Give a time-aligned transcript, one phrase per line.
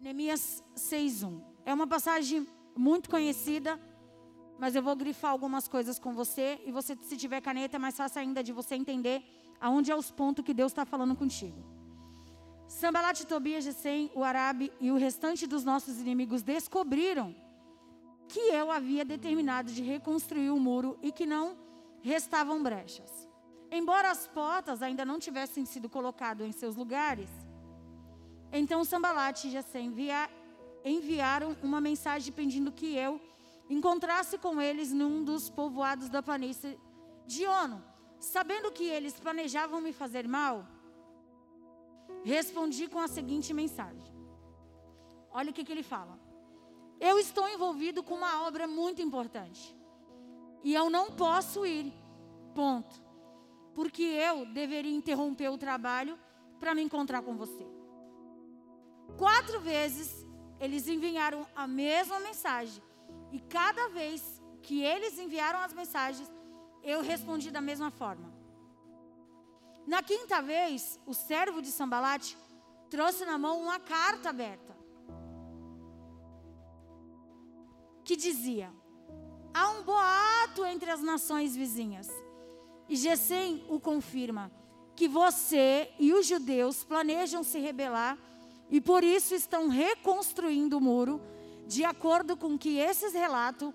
[0.00, 1.42] Neemias 6:1.
[1.64, 3.78] É uma passagem muito conhecida,
[4.58, 7.96] mas eu vou grifar algumas coisas com você e você se tiver caneta é mais
[7.96, 9.22] fácil ainda de você entender
[9.60, 11.62] aonde é os pontos que Deus está falando contigo.
[12.66, 17.34] Sambalat, Tobias, Gesem, o Arabe e o restante dos nossos inimigos descobriram
[18.26, 21.58] que eu havia determinado de reconstruir o muro e que não
[22.00, 23.28] restavam brechas.
[23.70, 27.28] Embora as portas ainda não tivessem sido colocadas em seus lugares,
[28.52, 30.28] então Sambalat e envia,
[30.84, 33.20] enviaram uma mensagem pedindo que eu
[33.68, 36.78] encontrasse com eles num dos povoados da planície
[37.26, 37.82] de Ono.
[38.18, 40.66] Sabendo que eles planejavam me fazer mal,
[42.24, 44.12] respondi com a seguinte mensagem.
[45.32, 46.18] Olha o que, que ele fala.
[46.98, 49.74] Eu estou envolvido com uma obra muito importante.
[50.62, 51.92] E eu não posso ir.
[52.54, 53.00] Ponto.
[53.74, 56.18] Porque eu deveria interromper o trabalho
[56.58, 57.79] para me encontrar com você.
[59.16, 60.26] Quatro vezes
[60.58, 62.82] eles enviaram a mesma mensagem.
[63.32, 66.30] E cada vez que eles enviaram as mensagens,
[66.82, 68.32] eu respondi da mesma forma.
[69.86, 72.36] Na quinta vez, o servo de Sambalate
[72.88, 74.76] trouxe na mão uma carta aberta.
[78.04, 78.72] Que dizia:
[79.54, 82.08] Há um boato entre as nações vizinhas.
[82.88, 84.50] E Gesem o confirma
[84.96, 88.18] que você e os judeus planejam se rebelar
[88.70, 91.20] e por isso estão reconstruindo o muro,
[91.66, 93.72] de acordo com que esses relatos,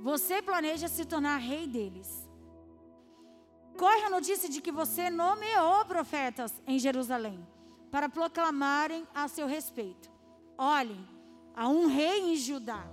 [0.00, 2.28] você planeja se tornar rei deles.
[3.76, 7.46] Corre a notícia de que você nomeou profetas em Jerusalém
[7.90, 10.10] para proclamarem a seu respeito.
[10.56, 11.06] Olhem,
[11.54, 12.86] há um rei em Judá.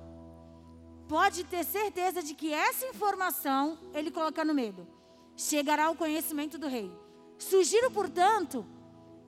[1.07, 4.87] Pode ter certeza de que essa informação, ele colocando medo,
[5.35, 6.91] chegará ao conhecimento do rei.
[7.37, 8.65] Sugiro, portanto,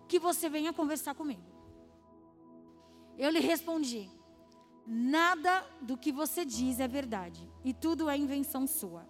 [0.08, 1.55] que você venha conversar comigo.
[3.17, 4.09] Eu lhe respondi:
[4.85, 9.05] nada do que você diz é verdade, e tudo é invenção sua.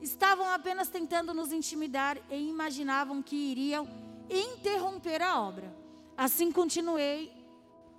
[0.00, 3.88] Estavam apenas tentando nos intimidar e imaginavam que iriam
[4.30, 5.74] interromper a obra.
[6.16, 7.32] Assim continuei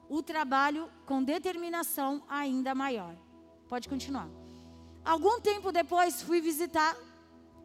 [0.09, 3.15] o trabalho com determinação ainda maior.
[3.67, 4.29] Pode continuar.
[5.03, 6.95] Algum tempo depois fui visitar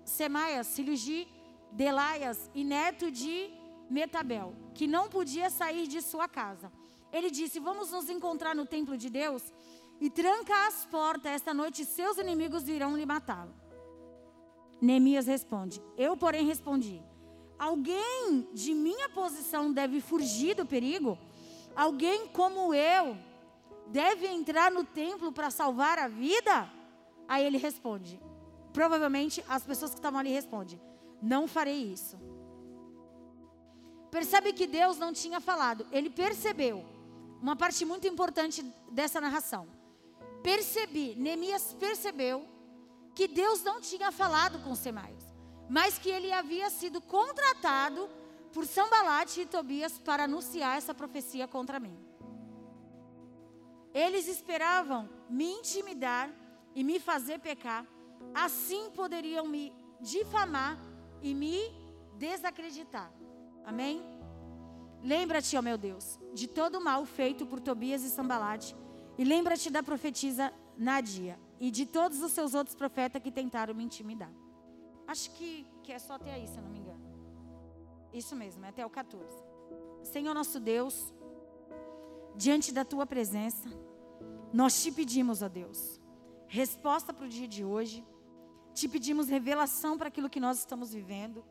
[0.04, 1.26] Semaias, filho de
[1.70, 3.50] Delaias e neto de
[3.92, 6.72] Metabel, que não podia sair de sua casa.
[7.12, 9.52] Ele disse: Vamos nos encontrar no templo de Deus
[10.00, 11.32] e tranca as portas.
[11.32, 13.54] Esta noite seus inimigos virão lhe matá-lo.
[14.80, 17.02] Neemias responde: Eu, porém, respondi:
[17.58, 21.18] Alguém de minha posição deve fugir do perigo?
[21.76, 23.16] Alguém como eu
[23.88, 26.68] deve entrar no templo para salvar a vida?
[27.28, 28.18] Aí ele responde:
[28.72, 30.80] Provavelmente as pessoas que estavam ali respondem:
[31.20, 32.18] Não farei isso.
[34.12, 36.84] Percebe que Deus não tinha falado, ele percebeu.
[37.40, 39.66] Uma parte muito importante dessa narração.
[40.42, 42.46] Percebi, Neemias percebeu
[43.14, 45.24] que Deus não tinha falado com Semaias,
[45.66, 48.06] mas que ele havia sido contratado
[48.52, 51.98] por Sambalate e Tobias para anunciar essa profecia contra mim.
[53.94, 56.30] Eles esperavam me intimidar
[56.74, 57.86] e me fazer pecar,
[58.34, 60.78] assim poderiam me difamar
[61.22, 61.62] e me
[62.18, 63.21] desacreditar.
[63.64, 64.02] Amém?
[65.02, 68.76] Lembra-te, ó meu Deus, de todo o mal feito por Tobias e Sambalate,
[69.18, 73.84] e lembra-te da profetisa Nadia e de todos os seus outros profetas que tentaram me
[73.84, 74.32] intimidar.
[75.06, 77.02] Acho que, que é só até aí, se eu não me engano.
[78.12, 79.26] Isso mesmo, é até o 14.
[80.04, 81.12] Senhor nosso Deus,
[82.36, 83.68] diante da tua presença,
[84.52, 86.00] nós te pedimos, ó Deus,
[86.46, 88.04] resposta para o dia de hoje.
[88.74, 91.44] Te pedimos revelação para aquilo que nós estamos vivendo.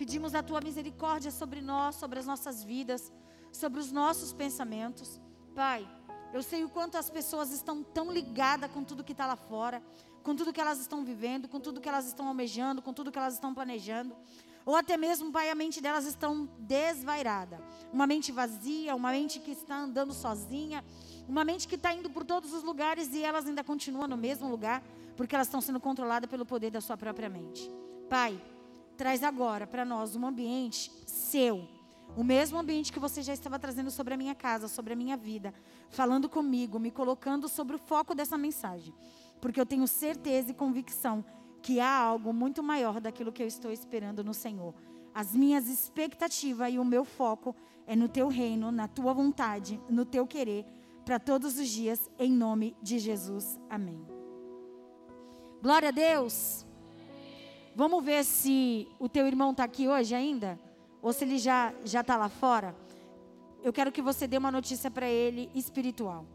[0.00, 3.12] Pedimos a tua misericórdia sobre nós, sobre as nossas vidas,
[3.52, 5.20] sobre os nossos pensamentos.
[5.54, 5.86] Pai,
[6.32, 9.82] eu sei o quanto as pessoas estão tão ligadas com tudo que está lá fora,
[10.22, 13.18] com tudo que elas estão vivendo, com tudo que elas estão almejando, com tudo que
[13.18, 14.16] elas estão planejando.
[14.64, 17.62] Ou até mesmo, Pai, a mente delas estão desvairada.
[17.92, 20.82] Uma mente vazia, uma mente que está andando sozinha,
[21.28, 24.48] uma mente que está indo por todos os lugares e elas ainda continuam no mesmo
[24.48, 24.82] lugar,
[25.14, 27.70] porque elas estão sendo controladas pelo poder da sua própria mente.
[28.08, 28.40] Pai,
[29.00, 31.66] traz agora para nós um ambiente seu
[32.14, 35.16] o mesmo ambiente que você já estava trazendo sobre a minha casa, sobre a minha
[35.16, 35.54] vida,
[35.88, 38.92] falando comigo, me colocando sobre o foco dessa mensagem.
[39.40, 41.24] Porque eu tenho certeza e convicção
[41.62, 44.74] que há algo muito maior daquilo que eu estou esperando no Senhor.
[45.14, 47.56] As minhas expectativas e o meu foco
[47.86, 50.66] é no teu reino, na tua vontade, no teu querer,
[51.06, 53.58] para todos os dias, em nome de Jesus.
[53.70, 54.04] Amém.
[55.62, 56.68] Glória a Deus.
[57.80, 60.58] Vamos ver se o teu irmão está aqui hoje ainda?
[61.00, 62.76] ou se ele já está lá fora.
[63.62, 66.26] eu quero que você dê uma notícia para ele espiritual.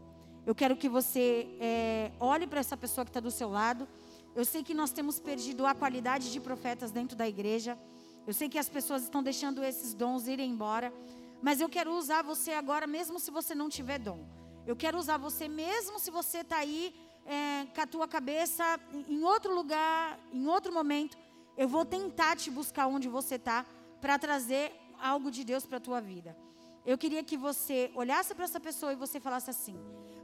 [0.44, 3.86] Eu quero que você é, olhe para essa pessoa que está do seu lado.
[4.34, 7.78] Eu sei que nós temos perdido a qualidade de profetas dentro da igreja.
[8.26, 10.92] Eu sei que as pessoas estão deixando esses dons irem embora.
[11.40, 14.18] Mas eu quero usar você agora, mesmo se você não tiver dom.
[14.66, 16.92] Eu quero usar você mesmo se você está aí
[17.24, 21.16] é, com a tua cabeça em outro lugar, em outro momento.
[21.56, 23.64] Eu vou tentar te buscar onde você está
[24.00, 26.36] para trazer algo de Deus para a tua vida.
[26.84, 29.76] Eu queria que você olhasse para essa pessoa e você falasse assim: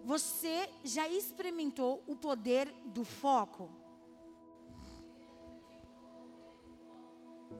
[0.05, 3.71] Você já experimentou o poder do foco?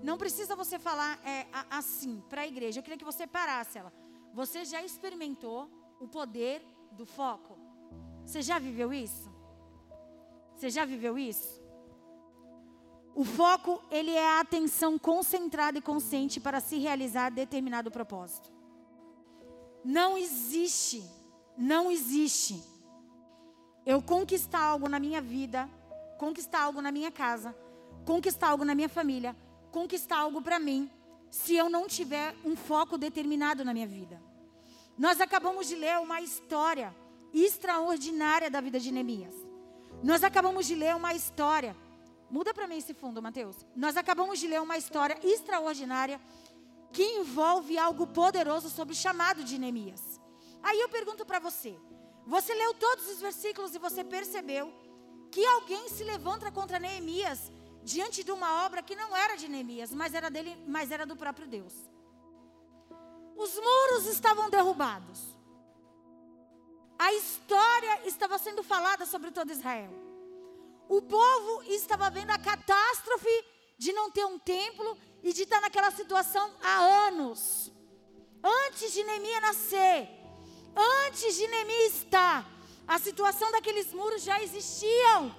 [0.03, 2.79] Não precisa você falar é, assim para a igreja.
[2.79, 3.93] Eu queria que você parasse ela.
[4.35, 5.71] Você já experimentou
[6.01, 7.59] o poder do foco?
[8.25, 9.31] Você já viveu isso?
[10.57, 11.62] Você já viveu isso?
[13.15, 18.51] O foco, ele é a atenção concentrada e consciente para se realizar determinado propósito.
[19.85, 21.05] Não existe,
[21.57, 22.63] não existe
[23.85, 25.69] eu conquistar algo na minha vida,
[26.19, 27.55] conquistar algo na minha casa,
[28.05, 29.37] conquistar algo na minha família,
[29.71, 30.91] conquistar algo para mim,
[31.31, 34.23] se eu não tiver um foco determinado na minha vida.
[34.97, 36.95] Nós acabamos de ler uma história
[37.33, 39.35] extraordinária da vida de Neemias.
[40.03, 41.75] Nós acabamos de ler uma história.
[42.33, 43.57] Muda para mim esse fundo, Mateus.
[43.77, 46.19] Nós acabamos de ler uma história extraordinária
[46.91, 50.19] que envolve algo poderoso sobre o chamado de Neemias.
[50.63, 51.79] Aí eu pergunto para você:
[52.27, 54.73] você leu todos os versículos e você percebeu
[55.31, 57.53] que alguém se levanta contra Neemias
[57.83, 61.15] diante de uma obra que não era de Neemias, mas era dele, mas era do
[61.15, 61.75] próprio Deus.
[63.37, 65.21] Os muros estavam derrubados.
[66.99, 70.12] A história estava sendo falada sobre todo Israel.
[70.97, 73.37] O povo estava vendo a catástrofe
[73.79, 76.75] de não ter um templo e de estar naquela situação há
[77.07, 77.73] anos.
[78.45, 80.07] Antes de Neemias nascer,
[81.07, 82.47] antes de Neemias estar,
[82.87, 85.35] a situação daqueles muros já existiam.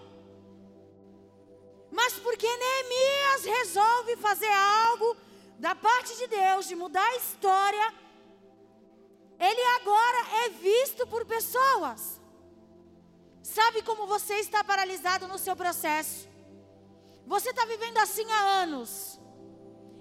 [1.92, 4.52] Mas porque Neemias resolve fazer
[4.88, 5.16] algo
[5.60, 7.94] da parte de Deus, de mudar a história,
[9.40, 12.23] ele agora é visto por pessoas.
[13.44, 16.30] Sabe como você está paralisado no seu processo?
[17.28, 19.20] Você está vivendo assim há anos.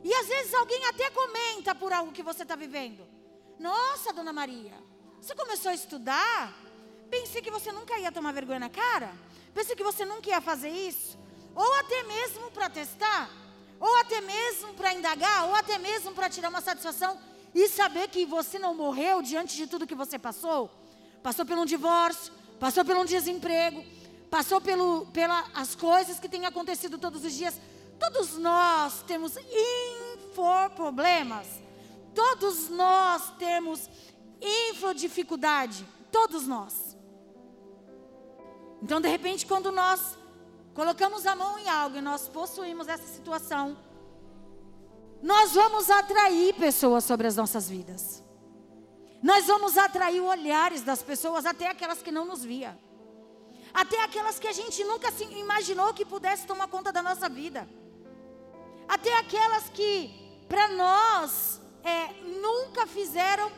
[0.05, 3.05] E às vezes alguém até comenta por algo que você está vivendo.
[3.59, 4.73] Nossa, dona Maria,
[5.21, 6.55] você começou a estudar?
[7.11, 9.13] Pensei que você nunca ia tomar vergonha na cara.
[9.53, 11.19] Pensei que você nunca ia fazer isso.
[11.55, 13.29] Ou até mesmo para testar.
[13.79, 15.47] Ou até mesmo para indagar.
[15.49, 17.21] Ou até mesmo para tirar uma satisfação.
[17.55, 20.71] E saber que você não morreu diante de tudo que você passou.
[21.23, 22.33] Passou por um divórcio.
[22.63, 23.85] Passou por um desemprego.
[24.31, 27.61] Passou pelo, pelas coisas que têm acontecido todos os dias
[28.03, 29.35] Todos nós temos
[30.75, 31.47] problemas.
[32.13, 33.89] Todos nós temos
[34.41, 35.87] infodificuldade.
[36.11, 36.97] Todos nós.
[38.83, 40.19] Então, de repente, quando nós
[40.75, 43.79] colocamos a mão em algo e nós possuímos essa situação,
[45.23, 48.22] nós vamos atrair pessoas sobre as nossas vidas.
[49.23, 52.77] Nós vamos atrair olhares das pessoas, até aquelas que não nos via.
[53.73, 57.67] Até aquelas que a gente nunca se imaginou que pudesse tomar conta da nossa vida
[58.93, 60.11] até aquelas que
[60.49, 63.51] para nós é, nunca fizeram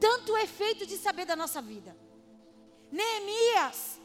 [0.00, 1.94] tanto efeito de saber da nossa vida.
[2.90, 3.98] Neemias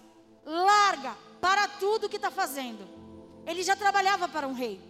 [0.45, 2.85] larga para tudo que está fazendo.
[3.45, 4.81] Ele já trabalhava para um rei.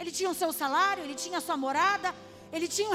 [0.00, 2.12] Ele tinha o seu salário, ele tinha a sua morada,
[2.52, 2.88] ele tinha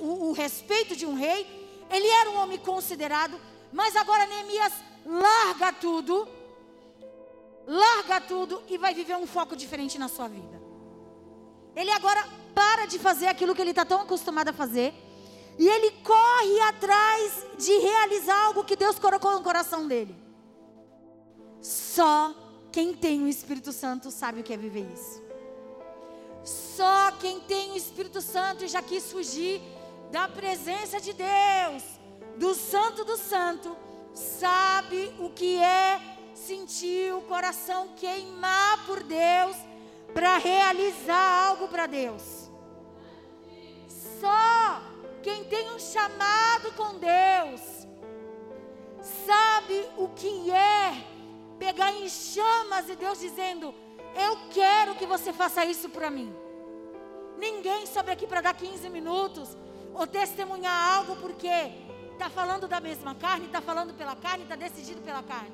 [0.00, 1.67] o, o, o respeito de um rei.
[1.90, 3.40] Ele era um homem considerado,
[3.72, 4.72] mas agora Neemias
[5.06, 6.28] larga tudo,
[7.66, 10.60] larga tudo e vai viver um foco diferente na sua vida.
[11.74, 14.92] Ele agora para de fazer aquilo que ele está tão acostumado a fazer.
[15.58, 20.14] E ele corre atrás de realizar algo que Deus colocou no coração dele.
[21.60, 22.34] Só
[22.70, 25.22] quem tem o Espírito Santo sabe o que é viver isso.
[26.44, 29.60] Só quem tem o Espírito Santo e já quis fugir
[30.10, 31.82] da presença de Deus,
[32.36, 33.76] do Santo do Santo,
[34.14, 36.00] sabe o que é
[36.34, 39.56] sentir o coração queimar por Deus
[40.14, 42.50] para realizar algo para Deus.
[44.20, 44.82] Só
[45.22, 47.60] quem tem um chamado com Deus
[49.26, 51.04] sabe o que é
[51.58, 53.74] pegar em chamas e Deus dizendo:
[54.14, 56.34] Eu quero que você faça isso para mim.
[57.36, 59.56] Ninguém sobe aqui para dar 15 minutos
[59.98, 61.50] ou testemunhar algo porque
[62.12, 65.52] está falando da mesma carne, está falando pela carne, está decidido pela carne.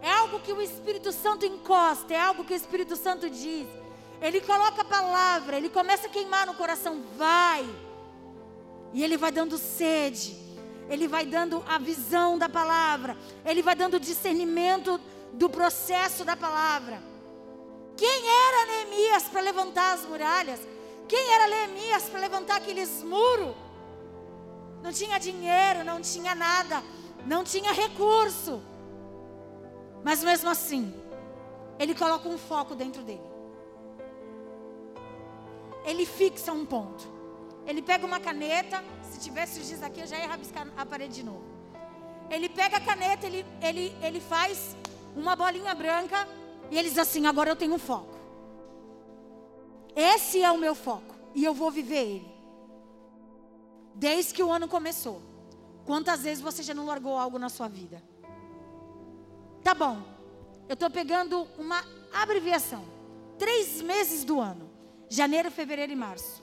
[0.00, 3.68] É algo que o Espírito Santo encosta, é algo que o Espírito Santo diz.
[4.20, 7.68] Ele coloca a palavra, ele começa a queimar no coração, vai.
[8.94, 10.36] E ele vai dando sede.
[10.88, 13.16] Ele vai dando a visão da palavra.
[13.44, 14.98] Ele vai dando discernimento
[15.32, 17.02] do processo da palavra.
[17.96, 20.60] Quem era Neemias para levantar as muralhas?
[21.08, 23.65] Quem era Neemias para levantar aqueles muros?
[24.86, 26.80] Não tinha dinheiro, não tinha nada,
[27.26, 28.62] não tinha recurso.
[30.04, 30.94] Mas mesmo assim,
[31.76, 33.28] ele coloca um foco dentro dele.
[35.84, 37.04] Ele fixa um ponto.
[37.66, 41.14] Ele pega uma caneta, se tivesse os dias aqui, eu já ia rabiscar a parede
[41.14, 41.42] de novo.
[42.30, 44.76] Ele pega a caneta, ele, ele, ele faz
[45.16, 46.28] uma bolinha branca
[46.70, 48.14] e ele diz assim: agora eu tenho um foco.
[49.96, 52.35] Esse é o meu foco e eu vou viver ele.
[53.96, 55.22] Desde que o ano começou.
[55.86, 58.02] Quantas vezes você já não largou algo na sua vida?
[59.64, 60.02] Tá bom.
[60.68, 62.84] Eu estou pegando uma abreviação.
[63.38, 64.70] Três meses do ano:
[65.08, 66.42] janeiro, fevereiro e março.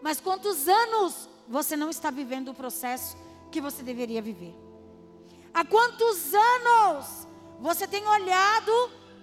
[0.00, 3.16] Mas quantos anos você não está vivendo o processo
[3.52, 4.54] que você deveria viver?
[5.52, 7.28] Há quantos anos
[7.60, 8.72] você tem olhado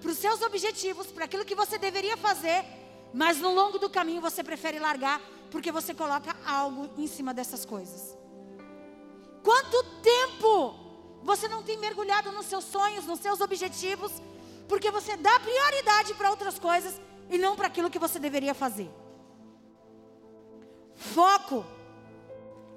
[0.01, 2.65] para os seus objetivos, para aquilo que você deveria fazer,
[3.13, 5.21] mas no longo do caminho você prefere largar
[5.53, 8.17] porque você coloca algo em cima dessas coisas?
[9.43, 10.73] Quanto tempo
[11.21, 14.11] você não tem mergulhado nos seus sonhos, nos seus objetivos,
[14.67, 18.89] porque você dá prioridade para outras coisas e não para aquilo que você deveria fazer?
[20.95, 21.63] Foco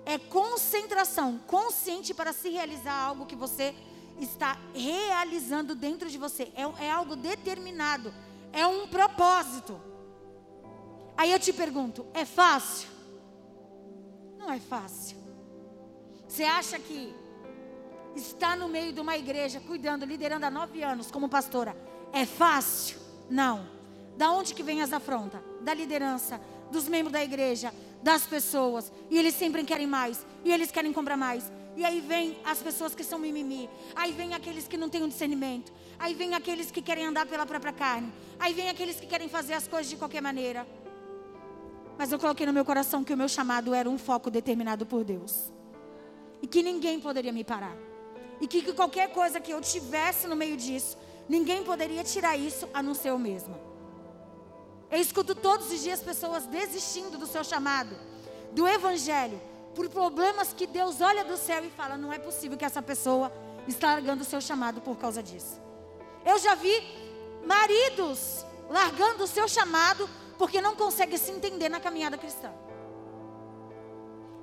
[0.04, 3.74] é concentração consciente para se realizar algo que você
[4.20, 6.52] está realizando dentro de você.
[6.54, 8.12] É, é algo determinado.
[8.52, 9.80] É um propósito.
[11.16, 12.88] Aí eu te pergunto: é fácil?
[14.38, 15.16] Não é fácil.
[16.28, 17.14] Você acha que
[18.14, 21.76] está no meio de uma igreja, cuidando, liderando há nove anos como pastora,
[22.12, 22.98] é fácil?
[23.30, 23.66] Não.
[24.16, 25.40] Da onde que vem as afrontas?
[25.60, 28.92] Da liderança, dos membros da igreja, das pessoas.
[29.10, 30.24] E eles sempre querem mais.
[30.44, 31.50] E eles querem comprar mais.
[31.76, 33.68] E aí vem as pessoas que são mimimi.
[33.94, 35.70] Aí vem aqueles que não têm um discernimento.
[35.98, 38.10] Aí vem aqueles que querem andar pela própria carne.
[38.38, 40.66] Aí vem aqueles que querem fazer as coisas de qualquer maneira.
[41.98, 45.02] Mas eu coloquei no meu coração que o meu chamado era um foco determinado por
[45.02, 45.52] Deus.
[46.42, 47.76] E que ninguém poderia me parar.
[48.40, 50.98] E que, que qualquer coisa que eu tivesse no meio disso,
[51.28, 53.58] ninguém poderia tirar isso a não ser eu mesma.
[54.90, 57.96] Eu escuto todos os dias pessoas desistindo do seu chamado,
[58.52, 59.40] do evangelho,
[59.74, 63.32] por problemas que Deus olha do céu e fala: não é possível que essa pessoa
[63.66, 65.60] está largando o seu chamado por causa disso.
[66.24, 66.82] Eu já vi
[67.44, 72.52] maridos largando o seu chamado porque não conseguem se entender na caminhada cristã.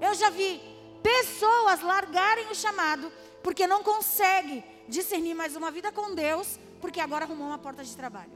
[0.01, 0.61] Eu já vi
[1.01, 7.25] pessoas largarem o chamado porque não conseguem discernir mais uma vida com Deus, porque agora
[7.25, 8.31] arrumou uma porta de trabalho.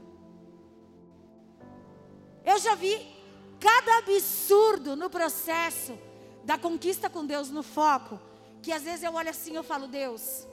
[2.44, 3.06] Eu já vi
[3.60, 5.98] cada absurdo no processo
[6.44, 8.18] da conquista com Deus no foco,
[8.62, 10.46] que às vezes eu olho assim e eu falo, Deus,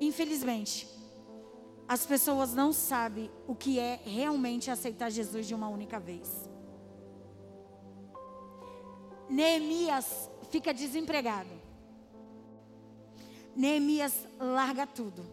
[0.00, 0.88] infelizmente,
[1.86, 6.48] as pessoas não sabem o que é realmente aceitar Jesus de uma única vez.
[9.28, 11.50] Neemias fica desempregado.
[13.54, 15.24] Neemias larga tudo.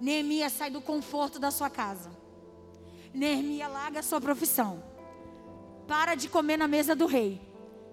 [0.00, 2.10] Neemias sai do conforto da sua casa.
[3.12, 4.82] Neemias larga a sua profissão.
[5.86, 7.40] Para de comer na mesa do rei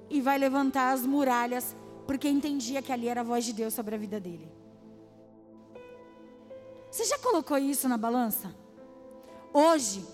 [0.09, 3.95] e vai levantar as muralhas, porque entendia que ali era a voz de Deus sobre
[3.95, 4.56] a vida dele.
[6.89, 8.53] Você já colocou isso na balança?
[9.53, 10.05] Hoje,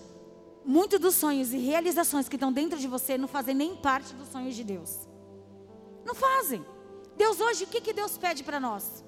[0.64, 4.28] muitos dos sonhos e realizações que estão dentro de você não fazem nem parte dos
[4.28, 5.08] sonhos de Deus.
[6.04, 6.64] Não fazem.
[7.16, 9.04] Deus hoje, o que, que Deus pede para nós?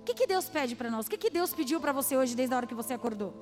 [0.00, 1.06] O que, que Deus pede para nós?
[1.06, 3.34] O que, que Deus pediu para você hoje desde a hora que você acordou?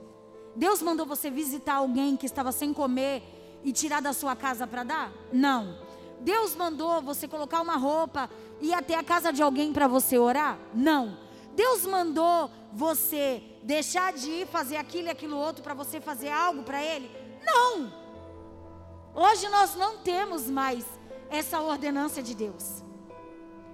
[0.57, 3.23] Deus mandou você visitar alguém que estava sem comer
[3.63, 5.13] e tirar da sua casa para dar?
[5.33, 5.79] Não.
[6.21, 10.17] Deus mandou você colocar uma roupa e ir até a casa de alguém para você
[10.17, 10.59] orar?
[10.73, 11.19] Não.
[11.55, 16.63] Deus mandou você deixar de ir fazer aquilo e aquilo outro para você fazer algo
[16.63, 17.11] para Ele?
[17.45, 17.93] Não.
[19.15, 20.85] Hoje nós não temos mais
[21.31, 22.83] essa ordenança de Deus.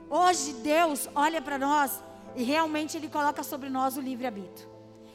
[0.08, 2.02] Hoje Deus olha para nós
[2.36, 4.68] e realmente Ele coloca sobre nós o livre-arbítrio.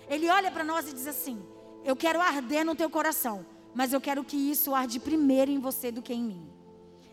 [0.09, 1.43] Ele olha para nós e diz assim:
[1.83, 5.91] Eu quero arder no teu coração, mas eu quero que isso arde primeiro em você
[5.91, 6.49] do que em mim.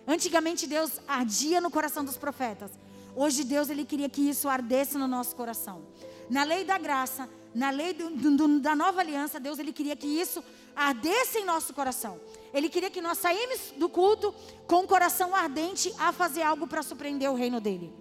[0.07, 2.71] Antigamente Deus ardia no coração dos profetas.
[3.15, 5.87] Hoje Deus ele queria que isso ardesse no nosso coração.
[6.31, 10.07] Na lei da graça, na lei do, do, da nova aliança, Deus ele queria que
[10.07, 10.43] isso
[10.75, 12.19] ardesse em nosso coração.
[12.55, 14.35] Ele queria que nós saímos do culto
[14.67, 17.93] com o coração ardente a fazer algo para surpreender o reino dele.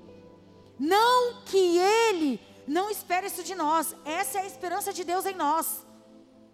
[0.79, 3.93] Não que ele não espere isso de nós.
[4.05, 5.85] Essa é a esperança de Deus em nós.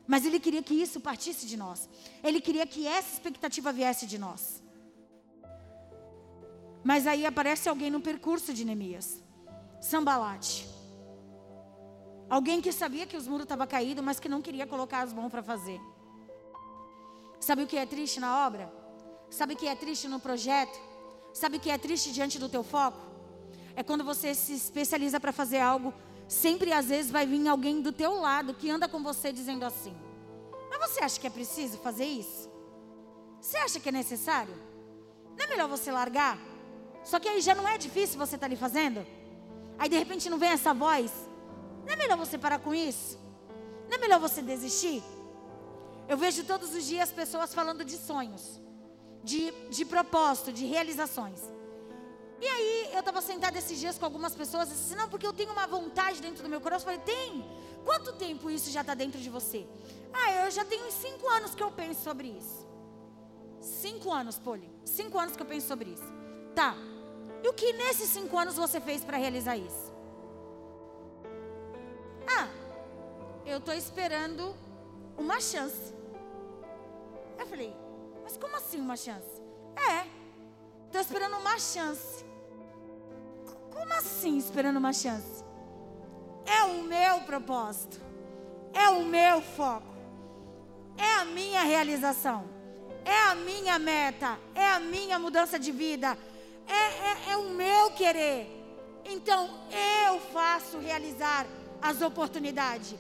[0.08, 1.88] Mas ele queria que isso partisse de nós.
[2.24, 4.64] Ele queria que essa expectativa viesse de nós.
[6.89, 9.22] Mas aí aparece alguém no percurso de Neemias.
[9.82, 10.65] Sambalate.
[12.29, 15.29] Alguém que sabia que os muros estavam caídos, mas que não queria colocar as mãos
[15.29, 15.82] para fazer.
[17.41, 18.72] Sabe o que é triste na obra?
[19.29, 20.79] Sabe o que é triste no projeto?
[21.34, 23.01] Sabe o que é triste diante do teu foco?
[23.75, 25.94] É quando você se especializa para fazer algo,
[26.25, 29.94] sempre às vezes vai vir alguém do teu lado que anda com você dizendo assim:
[30.70, 32.50] "Mas você acha que é preciso fazer isso?
[33.41, 34.56] Você acha que é necessário?
[35.38, 36.47] Não é melhor você largar?"
[37.10, 39.08] Só que aí já não é difícil você estar tá ali fazendo?
[39.80, 41.10] Aí de repente não vem essa voz.
[41.86, 43.18] Não é melhor você parar com isso?
[43.88, 45.02] Não é melhor você desistir?
[46.10, 48.60] Eu vejo todos os dias pessoas falando de sonhos,
[49.24, 51.40] de, de propósito, de realizações.
[52.42, 55.32] E aí eu estava sentada esses dias com algumas pessoas e disse, não, porque eu
[55.32, 56.92] tenho uma vontade dentro do meu coração.
[56.92, 57.46] Eu falei, tem?
[57.86, 59.66] Quanto tempo isso já está dentro de você?
[60.12, 62.68] Ah, eu já tenho cinco anos que eu penso sobre isso.
[63.62, 64.70] Cinco anos, Poli.
[64.84, 66.18] Cinco anos que eu penso sobre isso.
[66.54, 66.76] Tá.
[67.44, 69.94] E o que nesses cinco anos você fez para realizar isso?
[72.27, 72.48] Ah,
[73.46, 74.56] eu estou esperando
[75.17, 75.94] uma chance.
[77.39, 77.74] Eu falei,
[78.24, 79.41] mas como assim uma chance?
[79.75, 80.06] É,
[80.86, 82.25] estou esperando uma chance.
[83.72, 85.44] Como assim esperando uma chance?
[86.46, 88.01] É o meu propósito.
[88.74, 89.96] É o meu foco.
[90.98, 92.46] É a minha realização.
[93.06, 94.39] É a minha meta.
[94.56, 96.17] É a minha mudança de vida.
[96.67, 98.53] É, é, é o meu querer.
[99.05, 99.50] Então
[100.05, 101.45] eu faço realizar
[101.81, 102.95] as oportunidades.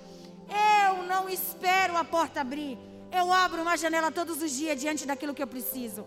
[0.87, 2.77] Eu não espero a porta abrir.
[3.11, 6.05] Eu abro uma janela todos os dias diante daquilo que eu preciso.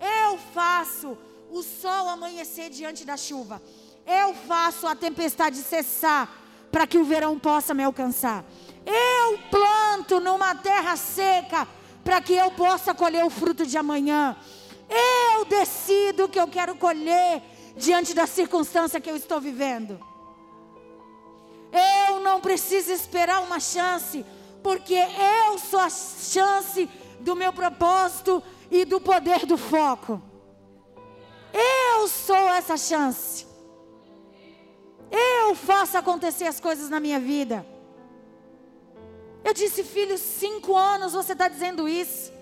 [0.00, 1.16] Eu faço
[1.50, 3.60] o sol amanhecer diante da chuva.
[4.06, 6.28] Eu faço a tempestade cessar
[6.70, 8.44] para que o verão possa me alcançar.
[8.86, 11.66] Eu planto numa terra seca
[12.04, 14.36] para que eu possa colher o fruto de amanhã.
[14.90, 17.42] Eu decido o que eu quero colher
[17.76, 20.00] diante da circunstância que eu estou vivendo.
[21.72, 24.24] Eu não preciso esperar uma chance,
[24.62, 26.88] porque eu sou a chance
[27.20, 30.20] do meu propósito e do poder do foco.
[31.52, 33.46] Eu sou essa chance.
[35.10, 37.66] Eu faço acontecer as coisas na minha vida.
[39.42, 42.32] Eu disse, filho, cinco anos você está dizendo isso.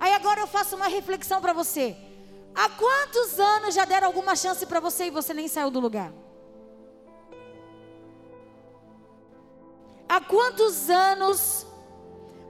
[0.00, 1.94] Aí agora eu faço uma reflexão para você.
[2.54, 6.12] Há quantos anos já deram alguma chance para você e você nem saiu do lugar?
[10.08, 11.66] Há quantos anos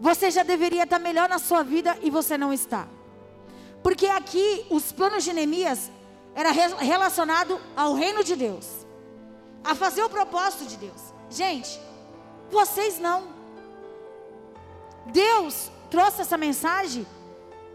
[0.00, 2.88] você já deveria estar melhor na sua vida e você não está?
[3.82, 5.90] Porque aqui os planos de Neemias
[6.34, 8.66] era relacionado ao reino de Deus,
[9.64, 11.12] a fazer o propósito de Deus.
[11.28, 11.80] Gente,
[12.50, 13.24] vocês não.
[15.06, 17.06] Deus trouxe essa mensagem,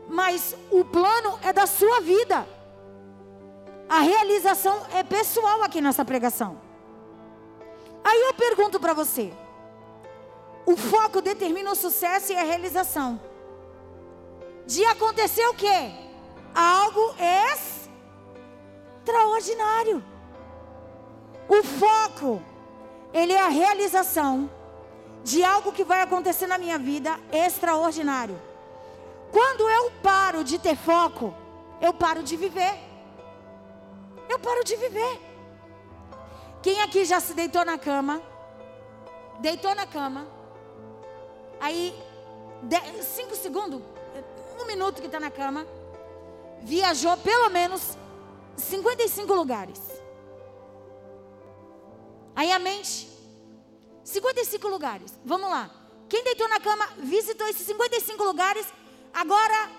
[0.07, 2.47] mas o plano é da sua vida.
[3.87, 6.57] A realização é pessoal aqui nessa pregação.
[8.03, 9.33] Aí eu pergunto para você:
[10.65, 13.19] o foco determina o sucesso e a realização
[14.65, 15.91] de acontecer o quê?
[16.53, 17.15] Algo
[19.03, 20.03] extraordinário.
[21.47, 22.41] O foco,
[23.13, 24.49] ele é a realização
[25.23, 28.39] de algo que vai acontecer na minha vida extraordinário.
[29.31, 31.33] Quando eu paro de ter foco,
[31.81, 32.79] eu paro de viver.
[34.29, 35.19] Eu paro de viver.
[36.61, 38.21] Quem aqui já se deitou na cama?
[39.39, 40.27] Deitou na cama.
[41.59, 41.93] Aí,
[43.01, 43.81] cinco segundos,
[44.59, 45.65] um minuto que está na cama,
[46.61, 47.97] viajou pelo menos
[48.57, 49.79] 55 lugares.
[52.35, 53.09] Aí a mente,
[54.03, 55.13] 55 lugares.
[55.23, 55.69] Vamos lá.
[56.09, 58.67] Quem deitou na cama, visitou esses 55 lugares,
[59.15, 59.71] agora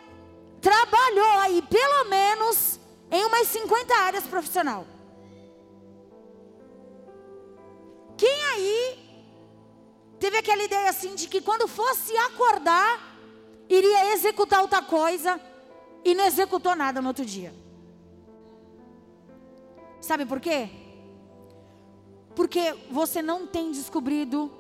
[0.63, 4.87] trabalhou aí pelo menos em umas 50 áreas profissional.
[8.17, 8.99] Quem aí
[10.19, 13.19] teve aquela ideia assim de que quando fosse acordar,
[13.69, 15.39] iria executar outra coisa
[16.03, 17.55] e não executou nada no outro dia.
[20.01, 20.71] Sabe por quê?
[22.35, 24.51] Porque você não tem descobrido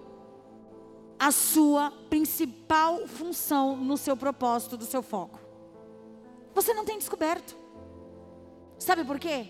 [1.18, 5.38] a sua principal função no seu propósito, do seu foco.
[6.54, 7.56] Você não tem descoberto.
[8.78, 9.46] Sabe por quê?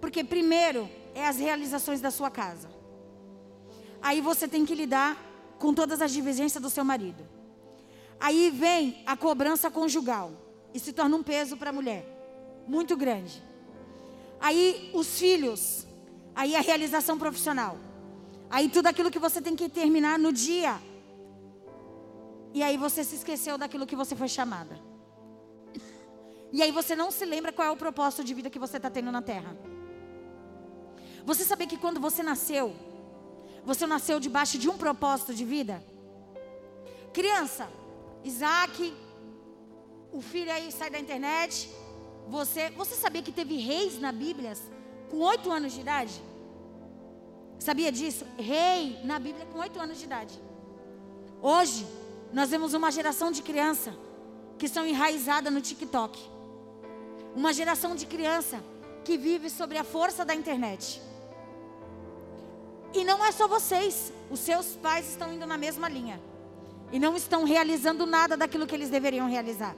[0.00, 2.68] Porque primeiro é as realizações da sua casa.
[4.02, 5.16] Aí você tem que lidar
[5.58, 7.26] com todas as divergências do seu marido.
[8.18, 10.32] Aí vem a cobrança conjugal
[10.72, 12.04] e se torna um peso para a mulher,
[12.66, 13.42] muito grande.
[14.40, 15.86] Aí os filhos,
[16.34, 17.78] aí a realização profissional.
[18.50, 20.80] Aí tudo aquilo que você tem que terminar no dia.
[22.52, 24.78] E aí você se esqueceu daquilo que você foi chamada.
[26.52, 28.90] E aí você não se lembra qual é o propósito de vida que você está
[28.90, 29.56] tendo na terra.
[31.24, 32.74] Você sabia que quando você nasceu,
[33.64, 35.82] você nasceu debaixo de um propósito de vida?
[37.12, 37.68] Criança,
[38.22, 38.94] Isaac,
[40.12, 41.68] o filho aí sai da internet.
[42.28, 44.52] Você, você sabia que teve reis na Bíblia
[45.10, 46.22] com oito anos de idade?
[47.58, 48.24] Sabia disso?
[48.38, 50.40] Rei na Bíblia com oito anos de idade.
[51.42, 51.86] Hoje,
[52.32, 53.94] nós vemos uma geração de criança
[54.58, 56.18] que são enraizadas no TikTok.
[57.34, 58.62] Uma geração de criança
[59.04, 61.00] que vive sobre a força da internet.
[62.92, 66.20] E não é só vocês, os seus pais estão indo na mesma linha.
[66.90, 69.76] E não estão realizando nada daquilo que eles deveriam realizar.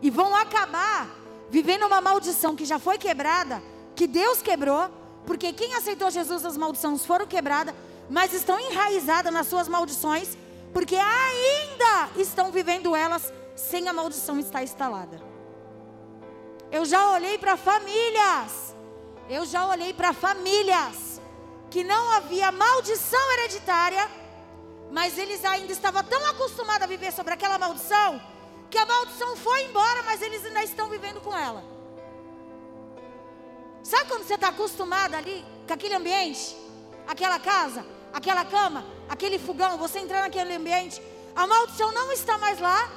[0.00, 1.10] E vão acabar
[1.50, 3.62] vivendo uma maldição que já foi quebrada,
[3.96, 4.88] que Deus quebrou,
[5.26, 7.74] porque quem aceitou Jesus, as maldições foram quebradas,
[8.08, 10.36] mas estão enraizadas nas suas maldições,
[10.72, 15.20] porque ainda estão vivendo elas sem a maldição estar instalada.
[16.70, 18.74] Eu já olhei para famílias,
[19.28, 21.20] eu já olhei para famílias
[21.68, 24.08] que não havia maldição hereditária,
[24.90, 28.20] mas eles ainda estavam tão acostumados a viver sobre aquela maldição,
[28.68, 31.62] que a maldição foi embora, mas eles ainda estão vivendo com ela.
[33.82, 36.56] Sabe quando você está acostumado ali com aquele ambiente,
[37.08, 41.02] aquela casa, aquela cama, aquele fogão, você entrar naquele ambiente,
[41.34, 42.88] a maldição não está mais lá,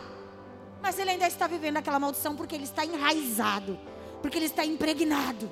[0.80, 3.80] mas ele ainda está vivendo aquela maldição porque ele está enraizado,
[4.22, 5.52] porque ele está impregnado.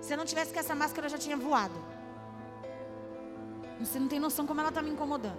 [0.00, 1.74] Se eu não tivesse com essa máscara, eu já tinha voado.
[3.80, 5.38] Você não tem noção como ela está me incomodando.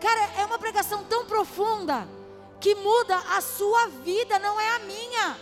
[0.00, 2.08] Cara, é uma pregação tão profunda
[2.60, 5.36] que muda a sua vida, não é a minha.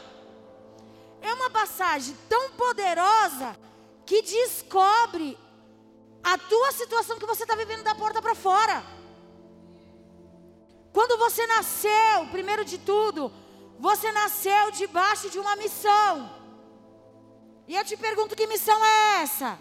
[1.22, 3.57] É uma passagem tão poderosa
[4.04, 5.38] que descobre
[6.24, 8.82] a tua situação que você está vivendo da porta para fora.
[10.92, 13.30] Quando você nasceu, primeiro de tudo,
[13.78, 16.30] você nasceu debaixo de uma missão.
[17.68, 19.58] E eu te pergunto: que missão é essa?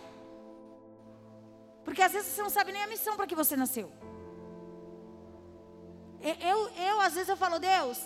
[1.84, 3.91] Porque às vezes você não sabe nem a missão para que você nasceu.
[6.21, 7.97] Eu, eu, às vezes eu falo, Deus,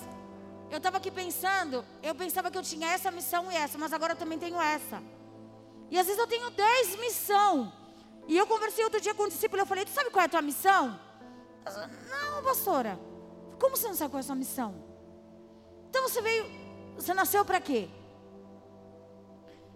[0.72, 4.14] eu estava aqui pensando, eu pensava que eu tinha essa missão e essa, mas agora
[4.14, 5.04] eu também tenho essa.
[5.92, 7.72] E às vezes eu tenho dez missão.
[8.28, 10.30] E eu conversei outro dia com um discípulo, eu falei, tu sabe qual é a
[10.30, 11.00] tua missão?
[11.66, 13.00] Não, pastora.
[13.60, 14.76] Como você não sabe qual é a sua missão?
[15.90, 16.46] Então você veio,
[16.96, 17.88] você nasceu para quê?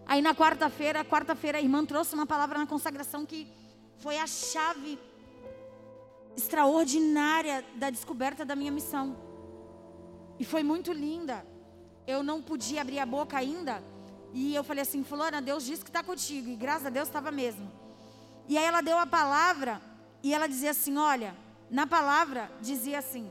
[0.06, 3.50] Aí na quarta-feira, quarta-feira a irmã trouxe uma palavra na consagração que
[3.98, 4.98] foi a chave
[6.36, 9.16] extraordinária da descoberta da minha missão.
[10.38, 11.46] E foi muito linda.
[12.06, 13.82] Eu não podia abrir a boca ainda.
[14.32, 16.48] E eu falei assim, Fulana, Deus disse que está contigo.
[16.50, 17.70] E graças a Deus estava mesmo.
[18.48, 19.80] E aí ela deu a palavra.
[20.22, 21.36] E ela dizia assim: Olha,
[21.70, 23.30] na palavra dizia assim: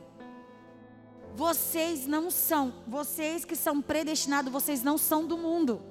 [1.36, 5.82] Vocês não são, vocês que são predestinados, vocês não são do mundo.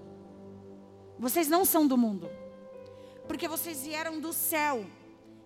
[1.18, 2.30] Vocês não são do mundo.
[3.28, 4.85] Porque vocês vieram do céu.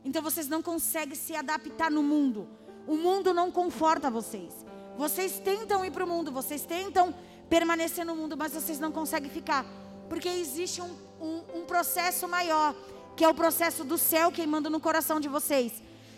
[0.04, 2.48] Então vocês não conseguem se adaptar no mundo.
[2.86, 4.52] O mundo não conforta vocês.
[4.96, 7.14] Vocês tentam ir para o mundo, vocês tentam
[7.48, 9.66] permanecer no mundo, mas vocês não conseguem ficar.
[10.08, 12.74] Porque existe um, um, um processo maior,
[13.16, 15.72] que é o processo do céu queimando no coração de vocês.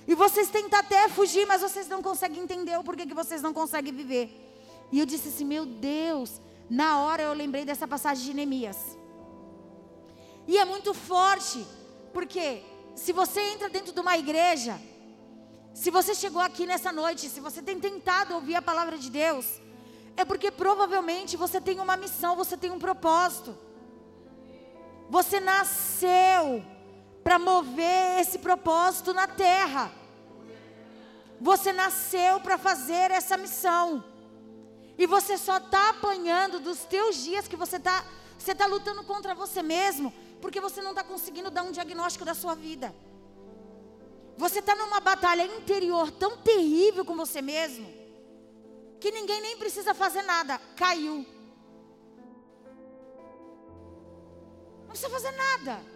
[0.09, 3.53] E vocês tentam até fugir, mas vocês não conseguem entender o porquê que vocês não
[3.53, 4.31] conseguem viver.
[4.93, 8.97] E eu disse assim: Meu Deus, na hora eu lembrei dessa passagem de Neemias.
[10.47, 11.67] E é muito forte,
[12.13, 12.63] porque
[12.95, 14.81] se você entra dentro de uma igreja,
[15.75, 19.61] se você chegou aqui nessa noite, se você tem tentado ouvir a palavra de Deus,
[20.17, 23.59] é porque provavelmente você tem uma missão, você tem um propósito.
[25.11, 26.65] Você nasceu
[27.27, 29.91] para mover esse propósito na terra.
[31.41, 34.05] Você nasceu para fazer essa missão.
[34.97, 38.05] E você só está apanhando dos teus dias que você está
[38.39, 42.33] você tá lutando contra você mesmo porque você não está conseguindo dar um diagnóstico da
[42.33, 42.95] sua vida.
[44.39, 47.89] Você está numa batalha interior tão terrível com você mesmo,
[49.01, 50.61] que ninguém nem precisa fazer nada.
[50.77, 51.27] Caiu.
[54.83, 55.96] Não precisa fazer nada.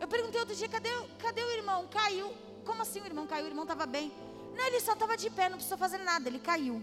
[0.00, 1.86] Eu perguntei outro dia, cadê, cadê o irmão?
[1.88, 2.32] Caiu.
[2.64, 3.46] Como assim o irmão caiu?
[3.46, 4.12] O irmão estava bem.
[4.54, 6.82] Não, ele só estava de pé, não precisou fazer nada, ele caiu.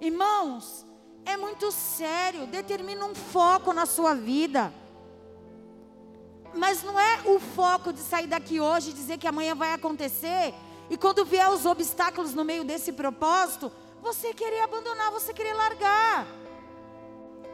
[0.00, 0.86] Irmãos,
[1.24, 4.72] é muito sério, determina um foco na sua vida.
[6.54, 10.54] Mas não é o foco de sair daqui hoje e dizer que amanhã vai acontecer,
[10.90, 16.26] e quando vier os obstáculos no meio desse propósito, você querer abandonar, você querer largar.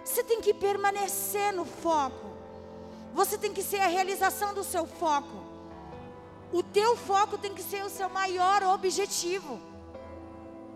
[0.05, 2.34] Você tem que permanecer no foco.
[3.15, 5.39] Você tem que ser a realização do seu foco.
[6.53, 9.61] O teu foco tem que ser o seu maior objetivo.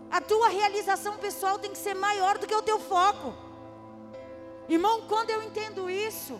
[0.09, 3.33] A tua realização pessoal tem que ser maior do que o teu foco.
[4.69, 6.39] Irmão, quando eu entendo isso,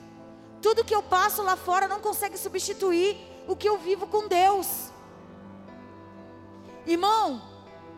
[0.61, 4.91] tudo que eu passo lá fora não consegue substituir o que eu vivo com Deus.
[6.85, 7.41] Irmão,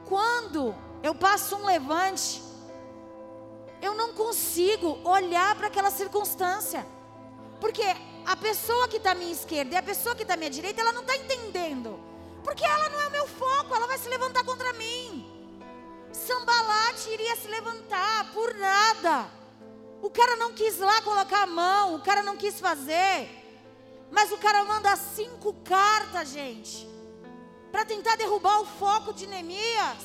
[0.09, 2.41] quando eu passo um levante,
[3.81, 6.85] eu não consigo olhar para aquela circunstância.
[7.61, 7.83] Porque
[8.25, 10.81] a pessoa que está à minha esquerda e a pessoa que está à minha direita,
[10.81, 11.99] ela não está entendendo.
[12.43, 15.31] Porque ela não é o meu foco, ela vai se levantar contra mim.
[16.11, 19.29] Sambalate iria se levantar por nada.
[20.01, 23.29] O cara não quis lá colocar a mão, o cara não quis fazer.
[24.09, 26.89] Mas o cara manda cinco cartas, gente,
[27.71, 30.03] para tentar derrubar o foco de Neemias.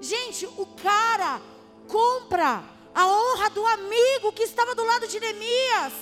[0.00, 1.40] Gente, o cara
[1.86, 5.92] compra a honra do amigo que estava do lado de Neemias,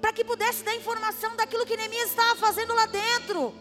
[0.00, 3.54] para que pudesse dar informação daquilo que Neemias estava fazendo lá dentro.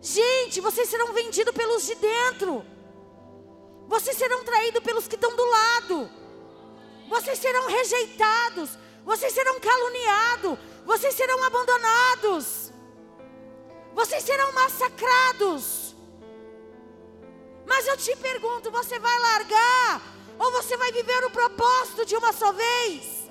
[0.00, 2.64] Gente, vocês serão vendidos pelos de dentro.
[3.88, 6.10] Vocês serão traídos pelos que estão do lado.
[7.08, 8.70] Vocês serão rejeitados.
[9.04, 10.58] Vocês serão caluniados.
[10.84, 12.72] Vocês serão abandonados.
[13.94, 15.94] Vocês serão massacrados.
[17.66, 20.13] Mas eu te pergunto: você vai largar?
[20.38, 23.30] Ou você vai viver o propósito de uma só vez?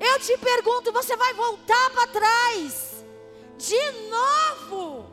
[0.00, 3.04] Eu te pergunto: você vai voltar para trás?
[3.56, 5.06] De novo?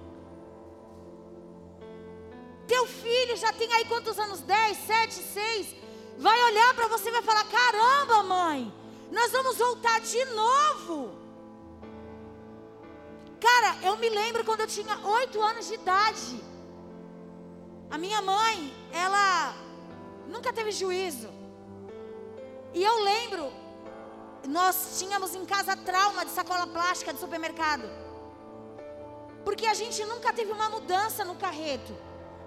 [2.68, 4.42] Teu filho já tem aí quantos anos?
[4.42, 5.76] 10, 7, 6.
[6.18, 8.74] Vai olhar para você e vai falar: caramba, mãe,
[9.12, 11.22] nós vamos voltar de novo.
[13.40, 16.44] Cara, eu me lembro quando eu tinha 8 anos de idade.
[17.90, 19.54] A minha mãe, ela
[20.32, 21.30] nunca teve juízo.
[22.74, 23.52] E eu lembro,
[24.48, 27.84] nós tínhamos em casa trauma de sacola plástica de supermercado.
[29.44, 31.96] Porque a gente nunca teve uma mudança no carreto.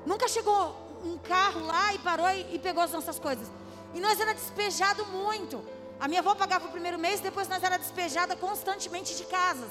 [0.07, 3.49] Nunca chegou um carro lá e parou e, e pegou as nossas coisas.
[3.93, 5.63] E nós era despejado muito.
[6.01, 9.71] A minha avó pagava o primeiro mês, depois nós era despejada constantemente de casas.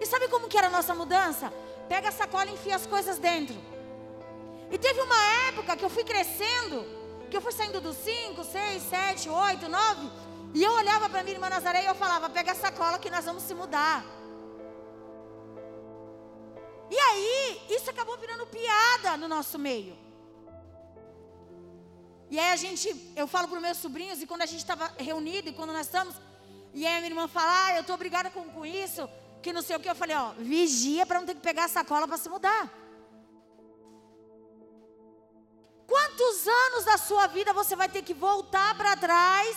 [0.00, 1.52] E sabe como que era a nossa mudança?
[1.88, 3.56] Pega a sacola e enfia as coisas dentro.
[4.70, 6.84] E teve uma época que eu fui crescendo,
[7.34, 10.10] que eu fui saindo dos 5, 6, 7, 8, 9,
[10.54, 13.24] e eu olhava para minha irmã Nazaré e eu falava: pega a sacola que nós
[13.24, 14.04] vamos se mudar.
[16.88, 19.98] E aí, isso acabou virando piada no nosso meio.
[22.30, 24.92] E aí a gente, eu falo para os meus sobrinhos, e quando a gente estava
[24.96, 26.14] reunido, e quando nós estamos,
[26.72, 29.08] e aí a minha irmã fala, ah, eu estou obrigada com, com isso,
[29.42, 31.68] que não sei o que, eu falei, ó, vigia para não ter que pegar a
[31.68, 32.83] sacola para se mudar.
[36.16, 39.56] Quantos anos da sua vida você vai ter que voltar para trás,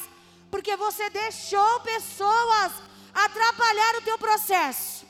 [0.49, 2.71] porque você deixou pessoas
[3.13, 5.05] atrapalhar o teu processo?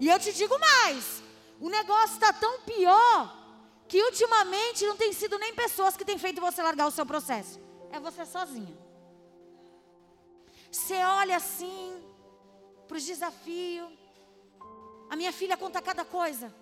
[0.00, 1.22] E eu te digo mais:
[1.60, 3.32] o negócio está tão pior
[3.86, 7.60] que ultimamente não tem sido nem pessoas que têm feito você largar o seu processo,
[7.92, 8.76] é você sozinha.
[10.72, 12.02] Você olha assim
[12.88, 13.92] para os desafios.
[15.08, 16.52] A minha filha conta cada coisa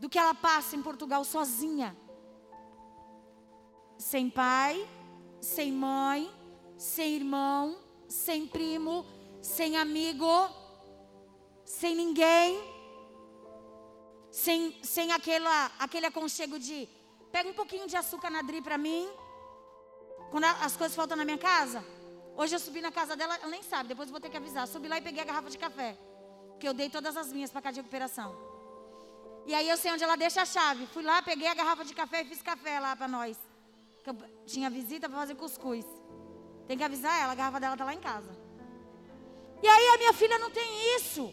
[0.00, 1.96] do que ela passa em Portugal sozinha.
[3.98, 4.88] Sem pai,
[5.40, 6.30] sem mãe,
[6.76, 7.78] sem irmão,
[8.08, 9.04] sem primo,
[9.40, 10.64] sem amigo
[11.64, 12.62] sem ninguém,
[14.30, 16.88] sem, sem aquela, aquele aconchego de
[17.32, 19.08] pega um pouquinho de açúcar na Dri para mim,
[20.30, 21.84] quando as coisas faltam na minha casa.
[22.36, 24.66] Hoje eu subi na casa dela, ela nem sabe, depois eu vou ter que avisar.
[24.66, 25.96] Subi lá e peguei a garrafa de café,
[26.60, 28.36] que eu dei todas as minhas para casa de recuperação.
[29.46, 30.86] E aí eu sei onde ela deixa a chave.
[30.86, 33.36] Fui lá, peguei a garrafa de café e fiz café lá para nós.
[34.04, 35.86] Que eu tinha visita para fazer cuscuz.
[36.68, 38.32] Tem que avisar ela, a garrafa dela tá lá em casa.
[39.62, 41.32] E aí a minha filha não tem isso.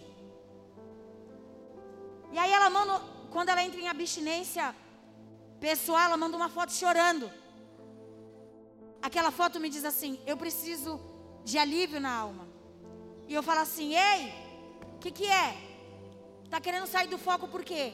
[2.31, 4.73] E aí ela manda, quando ela entra em abstinência
[5.60, 7.29] pessoal, ela manda uma foto chorando.
[9.01, 10.99] Aquela foto me diz assim: Eu preciso
[11.43, 12.47] de alívio na alma.
[13.27, 14.34] E eu falo assim: Ei,
[14.95, 15.49] o que, que é?
[16.49, 17.93] Tá querendo sair do foco por quê?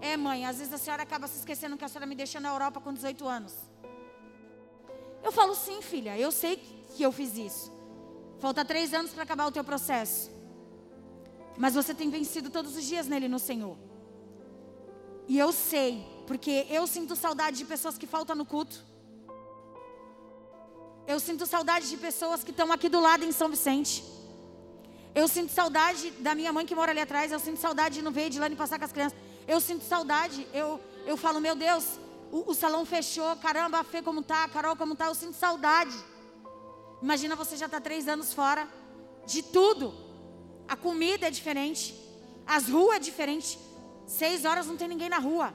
[0.00, 2.48] É, mãe, às vezes a senhora acaba se esquecendo que a senhora me deixou na
[2.48, 3.54] Europa com 18 anos.
[5.26, 6.56] Eu falo, sim, filha, eu sei
[6.94, 7.72] que eu fiz isso.
[8.38, 10.30] Falta três anos para acabar o teu processo.
[11.58, 13.76] Mas você tem vencido todos os dias nele no Senhor.
[15.26, 18.84] E eu sei, porque eu sinto saudade de pessoas que faltam no culto.
[21.08, 24.04] Eu sinto saudade de pessoas que estão aqui do lado em São Vicente.
[25.12, 27.32] Eu sinto saudade da minha mãe que mora ali atrás.
[27.32, 29.18] Eu sinto saudade de não ver de lá e passar com as crianças.
[29.48, 30.46] Eu sinto saudade.
[30.54, 31.98] Eu, eu falo, meu Deus,
[32.32, 33.36] o, o salão fechou.
[33.36, 35.06] Caramba, a Fê como tá, a Carol como tá.
[35.06, 35.96] Eu sinto saudade.
[37.02, 38.68] Imagina você já está três anos fora
[39.26, 39.94] de tudo.
[40.68, 41.94] A comida é diferente,
[42.44, 43.56] as ruas é diferente,
[44.06, 45.52] Seis horas não tem ninguém na rua.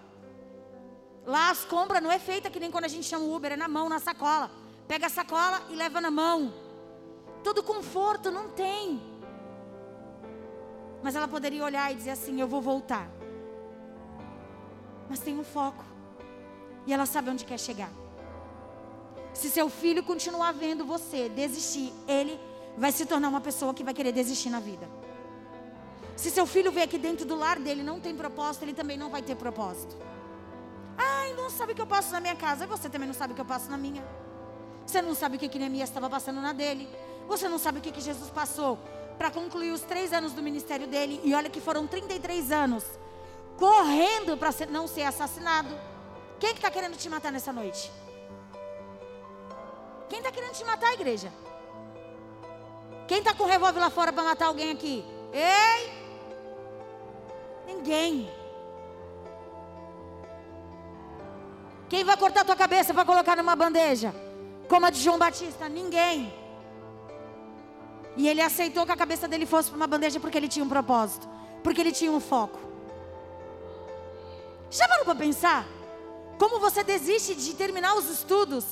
[1.25, 3.55] Lá as compras não é feita que nem quando a gente chama o Uber, é
[3.55, 4.51] na mão, na sacola.
[4.87, 6.53] Pega a sacola e leva na mão.
[7.43, 9.01] Todo conforto não tem.
[11.01, 13.09] Mas ela poderia olhar e dizer assim: Eu vou voltar.
[15.09, 15.83] Mas tem um foco.
[16.85, 17.89] E ela sabe onde quer chegar.
[19.33, 22.39] Se seu filho continuar vendo você desistir, ele
[22.77, 24.87] vai se tornar uma pessoa que vai querer desistir na vida.
[26.15, 29.09] Se seu filho vê que dentro do lar dele não tem propósito, ele também não
[29.09, 29.95] vai ter propósito.
[30.97, 32.67] Ai, não sabe o que eu passo na minha casa.
[32.67, 34.03] Você também não sabe o que eu passo na minha.
[34.85, 36.87] Você não sabe o que, que Neemias estava passando na dele.
[37.27, 38.77] Você não sabe o que, que Jesus passou
[39.17, 41.21] para concluir os três anos do ministério dele.
[41.23, 42.83] E olha que foram 33 anos
[43.57, 45.69] correndo para não ser assassinado.
[46.41, 47.91] Quem que está querendo te matar nessa noite?
[50.09, 51.31] Quem está querendo te matar, igreja?
[53.07, 55.05] Quem está com revólver lá fora para matar alguém aqui?
[55.31, 55.91] Ei!
[57.67, 58.27] Ninguém.
[61.87, 64.11] Quem vai cortar tua cabeça para colocar numa bandeja?
[64.67, 65.69] Como a de João Batista?
[65.69, 66.33] Ninguém.
[68.17, 70.69] E ele aceitou que a cabeça dele fosse para uma bandeja porque ele tinha um
[70.69, 71.29] propósito,
[71.63, 72.59] porque ele tinha um foco.
[74.71, 75.80] Já parou para pensar?
[76.41, 78.65] Como você desiste de terminar os estudos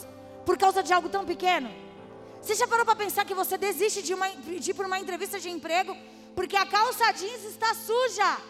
[0.44, 1.70] por causa de algo tão pequeno?
[2.42, 5.40] Você já parou para pensar que você desiste de, uma, de ir para uma entrevista
[5.40, 5.96] de emprego
[6.34, 8.42] porque a calça jeans está suja?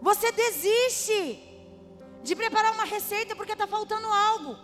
[0.00, 1.42] Você desiste
[2.22, 4.56] de preparar uma receita porque está faltando algo.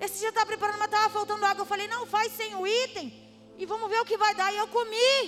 [0.00, 1.64] Esse dia estava preparando, mas estava faltando água.
[1.64, 3.12] Eu falei, não, faz sem o item
[3.58, 4.50] e vamos ver o que vai dar.
[4.54, 5.20] E eu comi.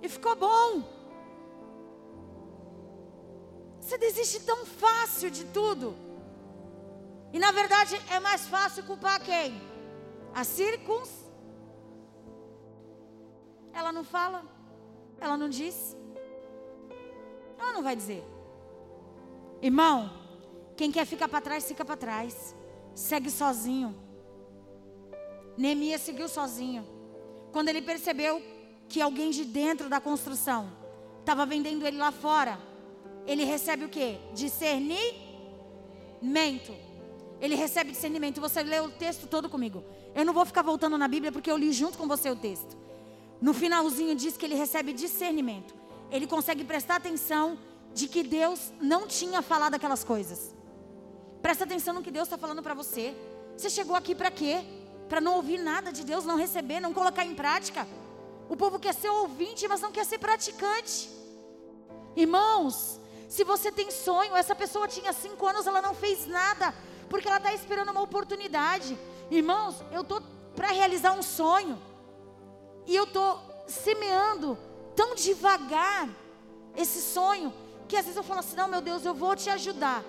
[0.00, 0.97] E ficou bom.
[3.88, 5.96] Você desiste tão fácil de tudo.
[7.32, 9.58] E na verdade é mais fácil culpar quem?
[10.34, 11.08] A circuns.
[13.72, 14.44] Ela não fala,
[15.18, 15.96] ela não diz.
[17.58, 18.22] Ela não vai dizer.
[19.62, 20.12] Irmão,
[20.76, 22.54] quem quer ficar para trás, fica para trás.
[22.94, 23.98] Segue sozinho.
[25.56, 26.86] Neemias seguiu sozinho.
[27.52, 28.42] Quando ele percebeu
[28.86, 30.70] que alguém de dentro da construção
[31.20, 32.67] estava vendendo ele lá fora,
[33.28, 34.18] ele recebe o que?
[34.32, 35.04] Discernimento.
[37.40, 38.40] Ele recebe discernimento.
[38.40, 39.84] Você lê o texto todo comigo.
[40.14, 42.74] Eu não vou ficar voltando na Bíblia porque eu li junto com você o texto.
[43.40, 45.74] No finalzinho diz que ele recebe discernimento.
[46.10, 47.58] Ele consegue prestar atenção
[47.92, 50.54] de que Deus não tinha falado aquelas coisas.
[51.42, 53.14] Presta atenção no que Deus está falando para você.
[53.56, 54.64] Você chegou aqui para quê?
[55.06, 57.86] Para não ouvir nada de Deus, não receber, não colocar em prática.
[58.48, 61.10] O povo quer ser ouvinte, mas não quer ser praticante.
[62.16, 62.97] Irmãos,
[63.28, 66.74] se você tem sonho, essa pessoa tinha cinco anos, ela não fez nada,
[67.10, 68.98] porque ela está esperando uma oportunidade.
[69.30, 70.22] Irmãos, eu estou
[70.56, 71.80] para realizar um sonho,
[72.86, 73.38] e eu estou
[73.68, 74.56] semeando
[74.96, 76.08] tão devagar
[76.74, 77.52] esse sonho,
[77.86, 80.02] que às vezes eu falo assim: não, meu Deus, eu vou te ajudar.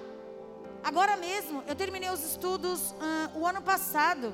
[0.82, 4.34] Agora mesmo, eu terminei os estudos uh, o ano passado,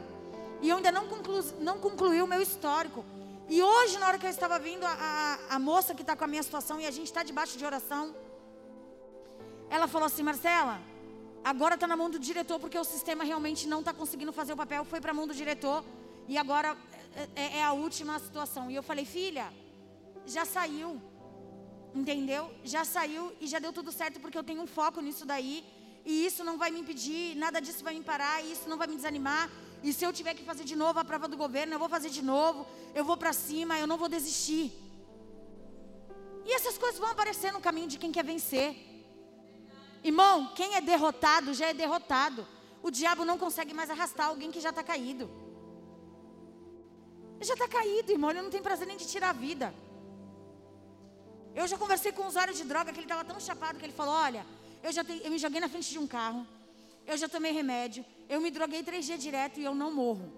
[0.61, 3.03] e eu ainda não, conclu, não concluí o meu histórico.
[3.49, 6.23] E hoje, na hora que eu estava vindo, a, a, a moça que está com
[6.23, 8.13] a minha situação, e a gente está debaixo de oração,
[9.75, 10.81] ela falou assim: Marcela,
[11.43, 14.57] agora está na mão do diretor porque o sistema realmente não está conseguindo fazer o
[14.63, 14.85] papel.
[14.85, 15.83] Foi para a mão do diretor
[16.27, 16.69] e agora
[17.21, 18.71] é, é, é, a última situação.
[18.71, 19.47] E eu falei: Filha,
[20.25, 21.01] já saiu,
[21.93, 22.43] entendeu?
[22.63, 25.63] Já saiu e já deu tudo certo porque eu tenho um foco nisso daí.
[26.05, 28.87] E isso não vai me impedir, nada disso vai me parar, e isso não vai
[28.87, 29.49] me desanimar.
[29.83, 32.09] E se eu tiver que fazer de novo a prova do governo, eu vou fazer
[32.09, 32.65] de novo.
[32.93, 34.71] Eu vou para cima, eu não vou desistir.
[36.45, 38.94] E essas coisas vão aparecer no caminho de quem quer vencer.
[40.09, 42.47] Irmão, quem é derrotado já é derrotado.
[42.83, 45.25] O diabo não consegue mais arrastar alguém que já está caído.
[47.37, 48.29] Ele já está caído, irmão.
[48.29, 49.73] Ele não tem prazer nem de tirar a vida.
[51.55, 53.93] Eu já conversei com um usuário de droga que ele estava tão chapado que ele
[53.93, 54.45] falou: Olha,
[54.83, 56.45] eu já te, eu me joguei na frente de um carro,
[57.07, 60.31] eu já tomei remédio, eu me droguei três dias direto e eu não morro.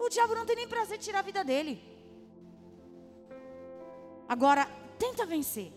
[0.00, 1.80] O diabo não tem nem prazer de tirar a vida dele.
[4.28, 4.66] Agora,
[4.98, 5.70] tenta vencer.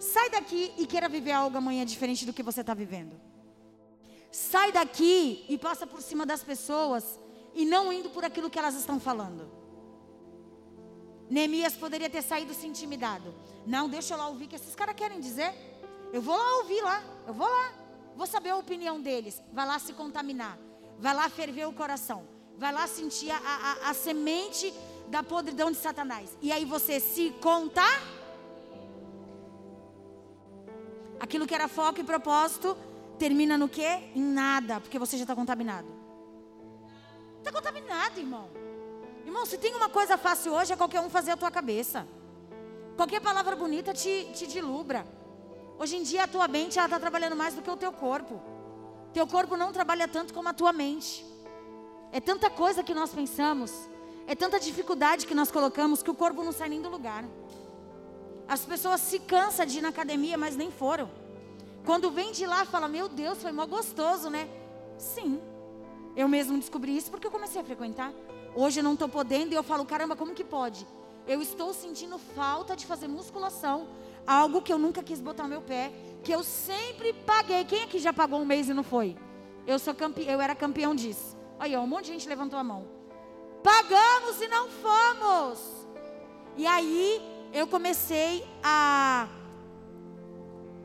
[0.00, 3.20] Sai daqui e queira viver algo amanhã diferente do que você está vivendo.
[4.32, 7.20] Sai daqui e passa por cima das pessoas
[7.54, 9.50] e não indo por aquilo que elas estão falando.
[11.28, 13.34] Neemias poderia ter saído se intimidado.
[13.66, 15.52] Não, deixa eu lá ouvir o que esses caras querem dizer.
[16.14, 17.74] Eu vou lá ouvir lá, eu vou lá.
[18.16, 19.42] Vou saber a opinião deles.
[19.52, 20.58] Vai lá se contaminar.
[20.98, 22.26] Vai lá ferver o coração.
[22.56, 24.72] Vai lá sentir a, a, a semente
[25.08, 26.30] da podridão de Satanás.
[26.40, 27.84] E aí você se conta
[31.20, 32.76] Aquilo que era foco e propósito
[33.18, 34.10] termina no quê?
[34.16, 35.86] Em nada, porque você já está contaminado.
[37.38, 38.48] Está contaminado, irmão.
[39.24, 42.06] Irmão, se tem uma coisa fácil hoje, é qualquer um fazer a tua cabeça.
[42.96, 45.06] Qualquer palavra bonita te, te dilubra.
[45.78, 48.40] Hoje em dia a tua mente está trabalhando mais do que o teu corpo.
[49.12, 51.24] Teu corpo não trabalha tanto como a tua mente.
[52.12, 53.72] É tanta coisa que nós pensamos,
[54.26, 57.24] é tanta dificuldade que nós colocamos que o corpo não sai nem do lugar.
[58.50, 61.08] As pessoas se cansam de ir na academia, mas nem foram.
[61.84, 64.48] Quando vem de lá, fala: Meu Deus, foi mó gostoso, né?
[64.98, 65.40] Sim.
[66.16, 68.12] Eu mesmo descobri isso porque eu comecei a frequentar.
[68.56, 70.84] Hoje eu não estou podendo e eu falo: Caramba, como que pode?
[71.28, 73.86] Eu estou sentindo falta de fazer musculação,
[74.26, 75.92] algo que eu nunca quis botar meu pé,
[76.24, 77.64] que eu sempre paguei.
[77.64, 79.16] Quem aqui já pagou um mês e não foi?
[79.64, 80.24] Eu sou campe...
[80.26, 81.36] eu era campeão disso.
[81.56, 82.88] Aí, ó, um monte de gente levantou a mão.
[83.62, 85.60] Pagamos e não fomos.
[86.56, 89.28] E aí eu comecei a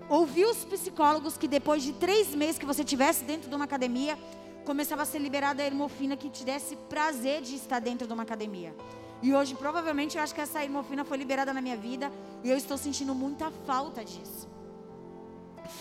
[0.09, 4.17] ouvir os psicólogos que depois de três meses que você tivesse dentro de uma academia,
[4.65, 8.23] começava a ser liberada a hermofina que te desse prazer de estar dentro de uma
[8.23, 8.75] academia.
[9.21, 12.11] E hoje, provavelmente, eu acho que essa hermofina foi liberada na minha vida
[12.43, 14.47] e eu estou sentindo muita falta disso.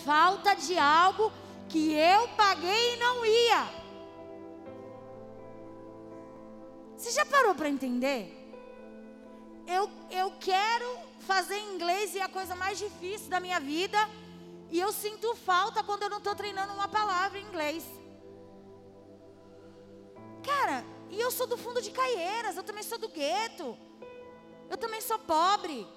[0.03, 1.31] Falta de algo
[1.67, 3.85] que eu paguei e não ia.
[6.97, 8.44] Você já parou para entender?
[9.67, 10.85] Eu, eu quero
[11.21, 13.97] fazer inglês e é a coisa mais difícil da minha vida.
[14.69, 17.83] E eu sinto falta quando eu não estou treinando uma palavra em inglês.
[20.43, 23.77] Cara, e eu sou do fundo de Caieiras, eu também sou do gueto.
[24.69, 25.87] Eu também sou pobre.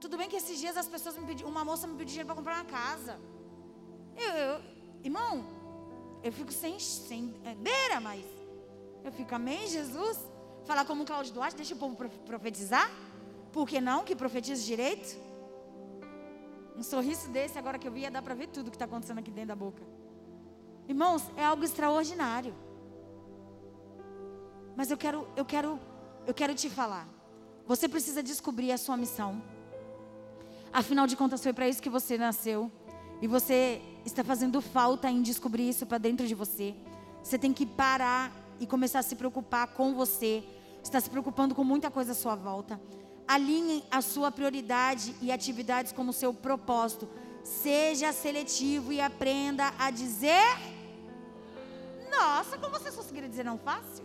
[0.00, 2.36] Tudo bem que esses dias as pessoas me pediram, uma moça me pediu dinheiro para
[2.36, 3.20] comprar uma casa.
[4.16, 4.60] Eu, eu,
[5.04, 5.44] irmão,
[6.22, 8.24] eu fico sem, sem é, beira, mas
[9.04, 10.18] eu fico, amém, Jesus?
[10.64, 12.90] Falar como Cláudio Duarte, deixa o povo profetizar.
[13.52, 14.04] Por que não?
[14.04, 15.18] Que profetize direito.
[16.76, 19.18] Um sorriso desse, agora que eu vi, ia dar para ver tudo que está acontecendo
[19.18, 19.82] aqui dentro da boca.
[20.88, 22.54] Irmãos, é algo extraordinário.
[24.74, 25.78] Mas eu quero, eu quero,
[26.26, 27.06] eu quero te falar.
[27.66, 29.42] Você precisa descobrir a sua missão.
[30.72, 32.70] Afinal de contas, foi para isso que você nasceu.
[33.20, 36.74] E você está fazendo falta em descobrir isso para dentro de você.
[37.22, 38.32] Você tem que parar
[38.62, 40.44] e começar a se preocupar com você,
[40.84, 42.80] está se preocupando com muita coisa à sua volta.
[43.26, 47.08] Alinhe a sua prioridade e atividades como seu propósito.
[47.42, 50.46] Seja seletivo e aprenda a dizer.
[52.08, 54.04] Nossa, como vocês conseguiram dizer não fácil?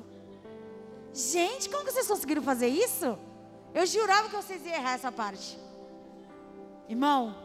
[1.13, 3.15] Gente, como vocês conseguiram fazer isso?
[3.75, 5.55] Eu jurava que vocês iam errar essa parte.
[6.89, 7.35] Irmão,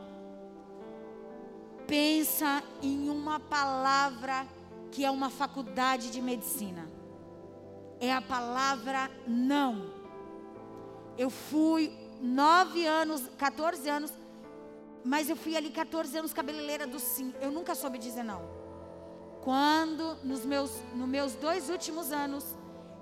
[1.86, 4.46] pensa em uma palavra
[4.90, 6.91] que é uma faculdade de medicina
[8.02, 9.86] é a palavra não.
[11.16, 14.12] Eu fui nove anos, 14 anos,
[15.04, 17.32] mas eu fui ali 14 anos cabeleireira do sim.
[17.40, 18.42] Eu nunca soube dizer não.
[19.42, 22.44] Quando, nos meus, nos meus dois últimos anos,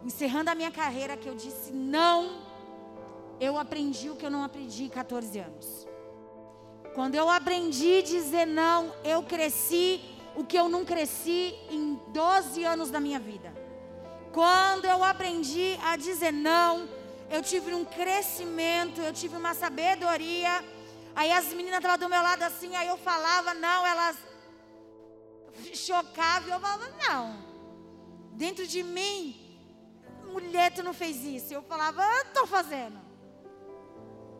[0.04, 2.42] encerrando a minha carreira, que eu disse não,
[3.40, 5.88] eu aprendi o que eu não aprendi em 14 anos.
[6.94, 9.98] Quando eu aprendi a dizer não, eu cresci
[10.36, 13.59] o que eu não cresci em 12 anos da minha vida.
[14.32, 16.88] Quando eu aprendi a dizer não,
[17.28, 20.64] eu tive um crescimento, eu tive uma sabedoria.
[21.14, 24.16] Aí as meninas estavam do meu lado assim, aí eu falava não, elas
[25.74, 27.50] chocavam eu falava não.
[28.32, 29.36] Dentro de mim,
[30.32, 31.52] mulher, tu não fez isso.
[31.52, 32.98] Eu falava, eu estou fazendo.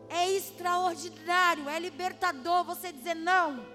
[0.09, 3.65] É extraordinário, é libertador você dizer não.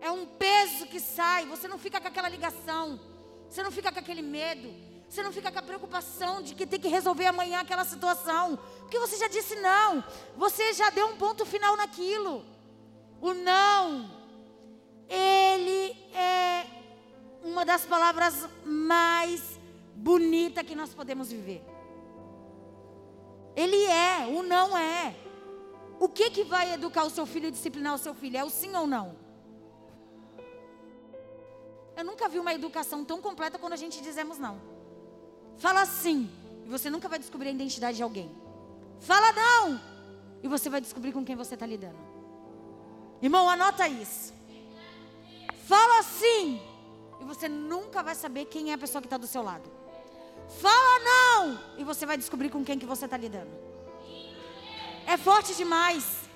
[0.00, 3.00] É um peso que sai, você não fica com aquela ligação.
[3.48, 4.72] Você não fica com aquele medo.
[5.08, 8.58] Você não fica com a preocupação de que tem que resolver amanhã aquela situação.
[8.80, 10.02] Porque você já disse não.
[10.36, 12.44] Você já deu um ponto final naquilo.
[13.20, 14.10] O não,
[15.08, 16.66] ele é
[17.42, 19.58] uma das palavras mais
[19.94, 21.64] bonitas que nós podemos viver.
[23.54, 25.16] Ele é, o não é.
[25.98, 28.36] O que que vai educar o seu filho e disciplinar o seu filho?
[28.36, 29.16] É o sim ou não?
[31.96, 34.60] Eu nunca vi uma educação tão completa quando a gente dizemos não.
[35.56, 36.30] Fala sim,
[36.64, 38.30] e você nunca vai descobrir a identidade de alguém.
[39.00, 39.80] Fala não,
[40.42, 41.98] e você vai descobrir com quem você está lidando.
[43.22, 44.34] Irmão, anota isso.
[45.66, 46.60] Fala sim,
[47.18, 49.70] e você nunca vai saber quem é a pessoa que está do seu lado.
[50.60, 53.50] Fala não, e você vai descobrir com quem que você está lidando.
[55.06, 56.28] É forte demais.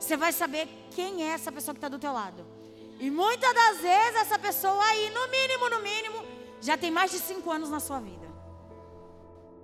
[0.00, 2.55] Você vai saber quem é essa pessoa que está do teu lado.
[2.98, 6.24] E muitas das vezes essa pessoa aí, no mínimo, no mínimo,
[6.60, 8.26] já tem mais de cinco anos na sua vida.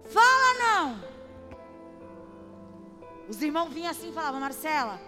[0.05, 1.05] Fala não.
[3.28, 5.01] Os irmãos vinham assim e falavam, Marcela,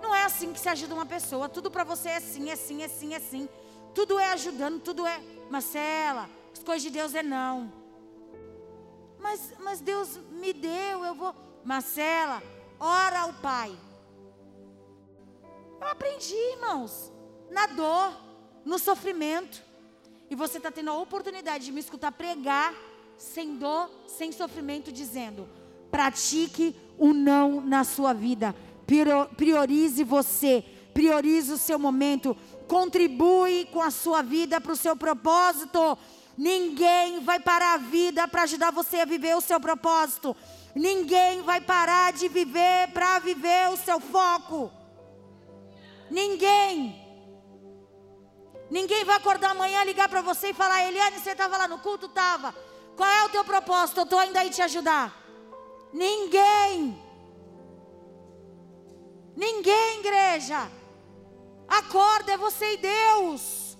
[0.00, 1.48] não é assim que se ajuda uma pessoa.
[1.48, 3.48] Tudo para você é assim, é assim, é assim, é assim.
[3.94, 5.20] Tudo é ajudando, tudo é.
[5.50, 7.72] Marcela, as coisas de Deus é não.
[9.18, 11.34] Mas, mas Deus me deu, eu vou.
[11.64, 12.42] Marcela,
[12.78, 13.76] ora ao Pai.
[15.80, 17.11] Eu aprendi, irmãos,
[17.52, 18.12] na dor,
[18.64, 19.62] no sofrimento.
[20.30, 22.74] E você está tendo a oportunidade de me escutar pregar
[23.18, 25.48] sem dor, sem sofrimento, dizendo:
[25.90, 28.56] pratique o não na sua vida.
[29.36, 32.36] Priorize você, priorize o seu momento,
[32.66, 35.98] contribui com a sua vida para o seu propósito.
[36.36, 40.34] Ninguém vai parar a vida para ajudar você a viver o seu propósito.
[40.74, 44.70] Ninguém vai parar de viver para viver o seu foco.
[46.10, 47.01] Ninguém.
[48.76, 52.06] Ninguém vai acordar amanhã, ligar para você e falar: Eliane, você estava lá no culto?
[52.06, 52.54] Estava.
[52.96, 54.00] Qual é o teu propósito?
[54.00, 55.14] Eu estou ainda aí te ajudar.
[55.92, 56.76] Ninguém.
[59.36, 60.70] Ninguém, igreja.
[61.68, 63.76] Acorda, é você e Deus.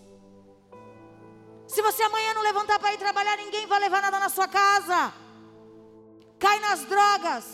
[1.66, 5.10] Se você amanhã não levantar para ir trabalhar, ninguém vai levar nada na sua casa.
[6.38, 7.44] Cai nas drogas.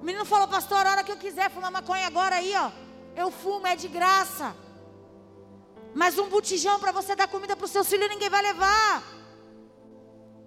[0.00, 2.70] O menino falou, pastor, a hora que eu quiser fumar maconha agora aí, ó.
[3.14, 4.56] Eu fumo, é de graça.
[5.94, 9.02] Mas um botijão para você dar comida para os seus filhos, ninguém vai levar.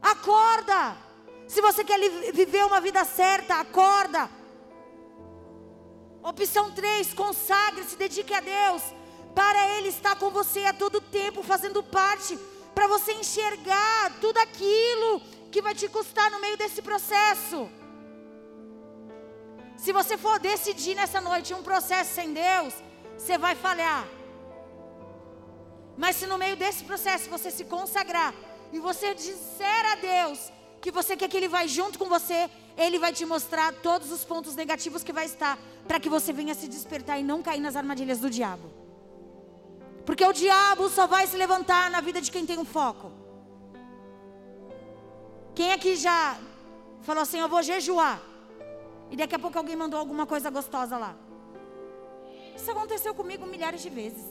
[0.02, 0.98] Acorda.
[1.48, 2.00] Se você quer
[2.32, 4.30] viver uma vida certa, acorda.
[6.24, 8.82] Opção 3, consagre-se, dedique a Deus.
[9.36, 12.40] Para Ele estar com você a todo tempo, fazendo parte,
[12.74, 15.22] para você enxergar tudo aquilo
[15.52, 17.70] que vai te custar no meio desse processo.
[19.78, 22.74] Se você for decidir nessa noite um processo sem Deus,
[23.18, 24.08] você vai falhar.
[25.98, 28.34] Mas se no meio desse processo você se consagrar
[28.72, 33.00] e você disser a Deus que você quer que Ele vai junto com você, Ele
[33.00, 36.68] vai te mostrar todos os pontos negativos que vai estar para que você venha se
[36.68, 38.70] despertar e não cair nas armadilhas do diabo.
[40.06, 43.12] Porque o diabo só vai se levantar na vida de quem tem um foco.
[45.56, 46.38] Quem aqui já
[47.02, 48.22] falou assim: Eu vou jejuar.
[49.10, 51.16] E daqui a pouco alguém mandou alguma coisa gostosa lá.
[52.56, 54.26] Isso aconteceu comigo milhares de vezes.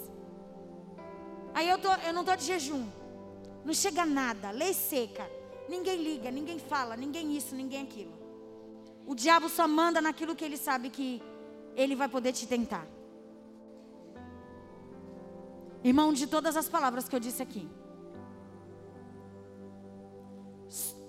[1.55, 2.87] Aí eu, tô, eu não estou de jejum.
[3.65, 5.29] Não chega nada, lei seca.
[5.69, 8.13] Ninguém liga, ninguém fala, ninguém isso, ninguém aquilo.
[9.07, 11.23] O diabo só manda naquilo que ele sabe que
[11.77, 12.87] ele vai poder te tentar.
[15.85, 17.69] Irmão, de todas as palavras que eu disse aqui,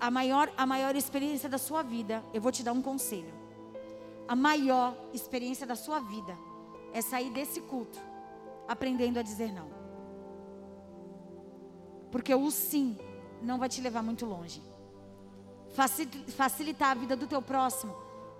[0.00, 3.32] a maior, a maior experiência da sua vida, eu vou te dar um conselho.
[4.26, 6.36] A maior experiência da sua vida
[6.92, 7.98] é sair desse culto
[8.66, 9.83] aprendendo a dizer não.
[12.14, 12.96] Porque o sim
[13.42, 14.62] não vai te levar muito longe.
[16.36, 17.92] Facilitar a vida do teu próximo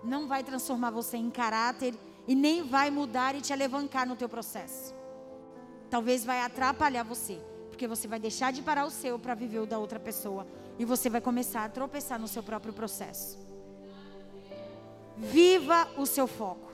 [0.04, 1.92] não vai transformar você em caráter
[2.28, 4.94] e nem vai mudar e te alavancar no teu processo.
[5.90, 9.66] Talvez vai atrapalhar você, porque você vai deixar de parar o seu para viver o
[9.66, 10.46] da outra pessoa
[10.78, 13.36] e você vai começar a tropeçar no seu próprio processo.
[15.16, 16.70] Viva o seu foco.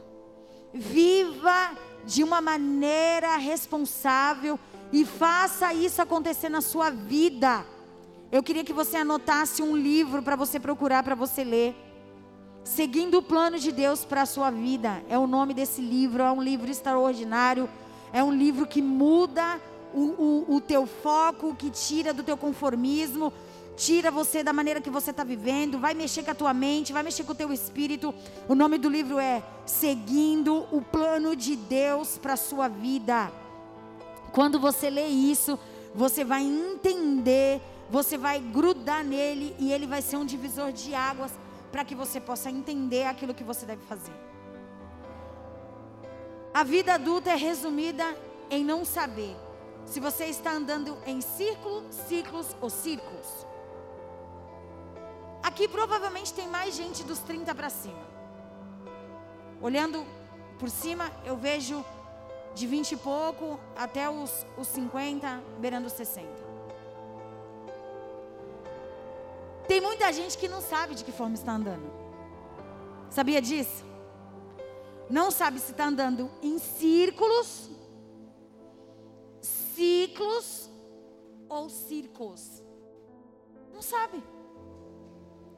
[0.74, 4.60] Viva de uma maneira responsável
[4.92, 7.64] e faça isso acontecer na sua vida.
[8.32, 11.74] Eu queria que você anotasse um livro para você procurar, para você ler.
[12.62, 15.02] Seguindo o plano de Deus para a sua vida.
[15.08, 17.68] É o nome desse livro, é um livro extraordinário.
[18.12, 19.60] É um livro que muda
[19.94, 23.32] o, o, o teu foco, que tira do teu conformismo,
[23.76, 27.02] tira você da maneira que você está vivendo, vai mexer com a tua mente, vai
[27.02, 28.14] mexer com o teu espírito.
[28.48, 33.32] O nome do livro é Seguindo o Plano de Deus para a sua vida.
[34.32, 35.58] Quando você lê isso,
[35.94, 37.60] você vai entender,
[37.90, 41.32] você vai grudar nele e ele vai ser um divisor de águas
[41.72, 44.12] para que você possa entender aquilo que você deve fazer.
[46.52, 48.04] A vida adulta é resumida
[48.50, 49.36] em não saber
[49.84, 53.46] se você está andando em círculos, ciclos ou círculos.
[55.42, 58.10] Aqui provavelmente tem mais gente dos 30 para cima.
[59.60, 60.06] Olhando
[60.58, 61.84] por cima, eu vejo
[62.54, 66.28] de 20 e pouco até os, os 50, beirando os 60.
[69.66, 71.92] Tem muita gente que não sabe de que forma está andando.
[73.08, 73.84] Sabia disso?
[75.08, 77.70] Não sabe se está andando em círculos,
[79.40, 80.70] ciclos
[81.48, 82.62] ou círculos.
[83.72, 84.22] Não sabe.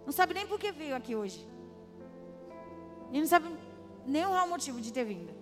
[0.04, 1.46] Não sabe nem por que veio aqui hoje.
[3.10, 3.48] E não sabe
[4.06, 5.41] nem o real motivo de ter vindo.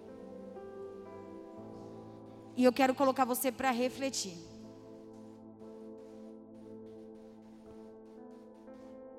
[2.60, 4.36] E eu quero colocar você para refletir.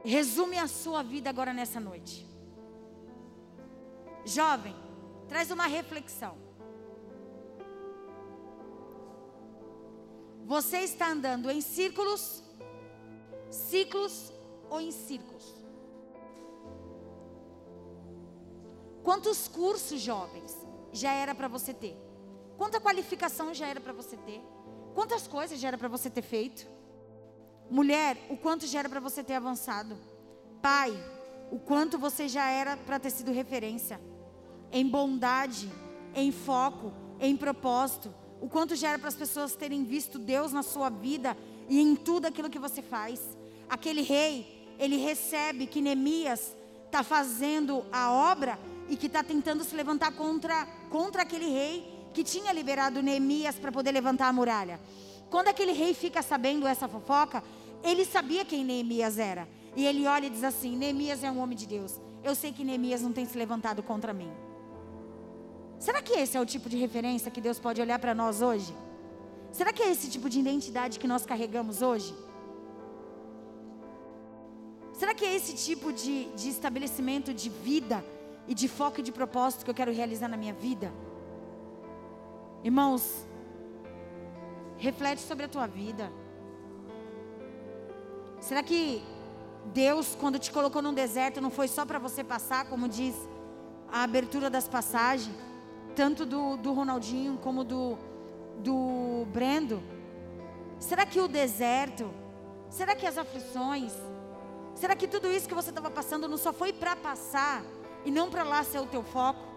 [0.06, 2.24] Resume a sua vida agora nessa noite.
[4.24, 4.76] Jovem,
[5.28, 6.38] traz uma reflexão.
[10.46, 12.44] Você está andando em círculos,
[13.50, 14.32] ciclos
[14.70, 15.56] ou em círculos?
[19.04, 20.56] Quantos cursos jovens
[20.94, 22.11] já era para você ter?
[22.62, 24.40] Quanta qualificação já era para você ter?
[24.94, 26.68] Quantas coisas já era para você ter feito?
[27.72, 29.98] Mulher, o quanto já era para você ter avançado?
[30.62, 30.94] Pai,
[31.50, 34.00] o quanto você já era para ter sido referência?
[34.72, 35.72] Em bondade,
[36.14, 38.14] em foco, em propósito.
[38.40, 41.36] O quanto já era para as pessoas terem visto Deus na sua vida
[41.68, 43.36] e em tudo aquilo que você faz.
[43.68, 46.56] Aquele rei, ele recebe que Neemias
[46.86, 52.24] está fazendo a obra e que está tentando se levantar contra, contra aquele rei que
[52.24, 54.80] tinha liberado Neemias para poder levantar a muralha.
[55.30, 57.44] Quando aquele rei fica sabendo essa fofoca,
[57.84, 59.48] ele sabia quem Neemias era.
[59.76, 62.00] E ele olha e diz assim: Neemias é um homem de Deus.
[62.24, 64.32] Eu sei que Neemias não tem se levantado contra mim.
[65.80, 68.76] Será que esse é o tipo de referência que Deus pode olhar para nós hoje?
[69.52, 72.14] Será que é esse tipo de identidade que nós carregamos hoje?
[74.94, 78.06] Será que é esse tipo de, de estabelecimento de vida
[78.48, 80.94] e de foco e de propósito que eu quero realizar na minha vida?
[82.64, 83.26] Irmãos,
[84.78, 86.12] reflete sobre a tua vida.
[88.40, 89.04] Será que
[89.66, 93.16] Deus, quando te colocou num deserto, não foi só para você passar, como diz
[93.92, 95.36] a abertura das passagens,
[95.96, 97.98] tanto do, do Ronaldinho como do,
[98.60, 99.82] do Brendo?
[100.80, 102.12] Será que o deserto,
[102.70, 103.94] será que as aflições,
[104.76, 107.64] será que tudo isso que você estava passando não só foi para passar
[108.06, 109.50] e não para lá ser o teu foco?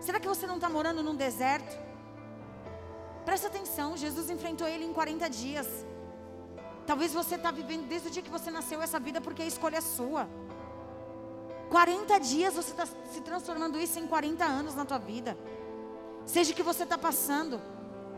[0.00, 1.87] Será que você não está morando num deserto?
[3.28, 5.66] Presta atenção, Jesus enfrentou ele em 40 dias.
[6.86, 9.76] Talvez você está vivendo desde o dia que você nasceu essa vida porque a escolha
[9.76, 10.26] é sua.
[11.68, 15.36] 40 dias você está se transformando isso em 40 anos na tua vida.
[16.24, 17.60] Seja o que você está passando,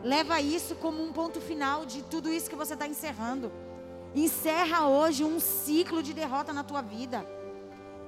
[0.01, 3.51] leva isso como um ponto final de tudo isso que você está encerrando.
[4.15, 7.27] Encerra hoje um ciclo de derrota na tua vida.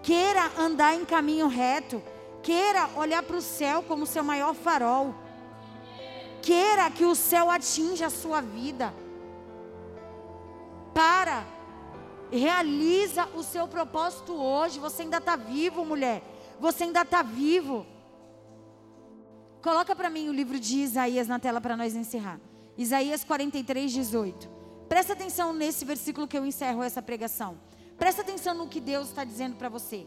[0.01, 2.01] Queira andar em caminho reto.
[2.41, 5.14] Queira olhar para o céu como seu maior farol.
[6.43, 8.93] Queira que o céu atinja a sua vida.
[10.93, 11.47] Para.
[12.29, 14.77] Realiza o seu propósito hoje.
[14.77, 16.21] Você ainda está vivo, mulher.
[16.59, 17.85] Você ainda está vivo.
[19.61, 22.41] Coloca para mim o livro de Isaías na tela para nós encerrar.
[22.77, 24.49] Isaías 43, 18.
[24.89, 27.57] Presta atenção nesse versículo que eu encerro essa pregação.
[27.97, 30.05] Presta atenção no que Deus está dizendo para você.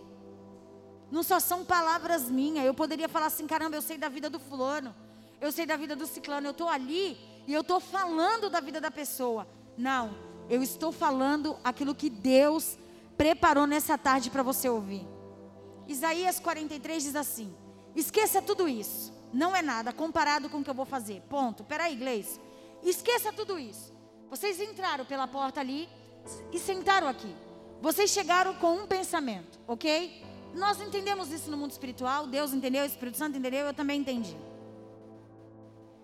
[1.10, 2.66] Não só são palavras minhas.
[2.66, 4.94] Eu poderia falar assim: caramba, eu sei da vida do fulano
[5.40, 8.80] eu sei da vida do ciclano, eu estou ali e eu estou falando da vida
[8.80, 9.46] da pessoa.
[9.76, 10.16] Não,
[10.48, 12.78] eu estou falando aquilo que Deus
[13.16, 15.06] preparou nessa tarde para você ouvir.
[15.86, 17.54] Isaías 43 diz assim:
[17.94, 21.22] Esqueça tudo isso, não é nada comparado com o que eu vou fazer.
[21.28, 21.64] Ponto.
[21.64, 22.40] Peraí, inglês.
[22.82, 23.94] Esqueça tudo isso.
[24.28, 25.88] Vocês entraram pela porta ali
[26.52, 27.34] e sentaram aqui.
[27.80, 30.24] Vocês chegaram com um pensamento, ok?
[30.54, 34.36] Nós entendemos isso no mundo espiritual, Deus entendeu, o Espírito Santo entendeu, eu também entendi.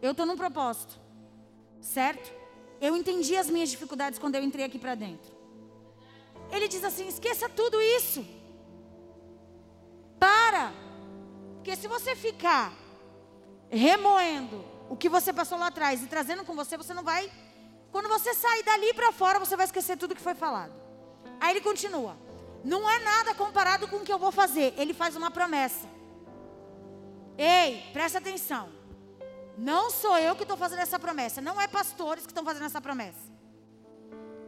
[0.03, 0.98] Eu estou num propósito,
[1.80, 2.32] certo?
[2.80, 5.32] Eu entendi as minhas dificuldades quando eu entrei aqui para dentro.
[6.50, 8.26] Ele diz assim: esqueça tudo isso.
[10.18, 10.72] Para.
[11.55, 12.72] Porque se você ficar
[13.70, 17.30] remoendo o que você passou lá atrás e trazendo com você, você não vai.
[17.92, 20.74] Quando você sair dali para fora, você vai esquecer tudo que foi falado.
[21.40, 22.16] Aí ele continua:
[22.64, 24.74] Não é nada comparado com o que eu vou fazer.
[24.76, 25.88] Ele faz uma promessa.
[27.38, 28.81] Ei, presta atenção.
[29.57, 31.40] Não sou eu que estou fazendo essa promessa.
[31.40, 33.30] Não é pastores que estão fazendo essa promessa.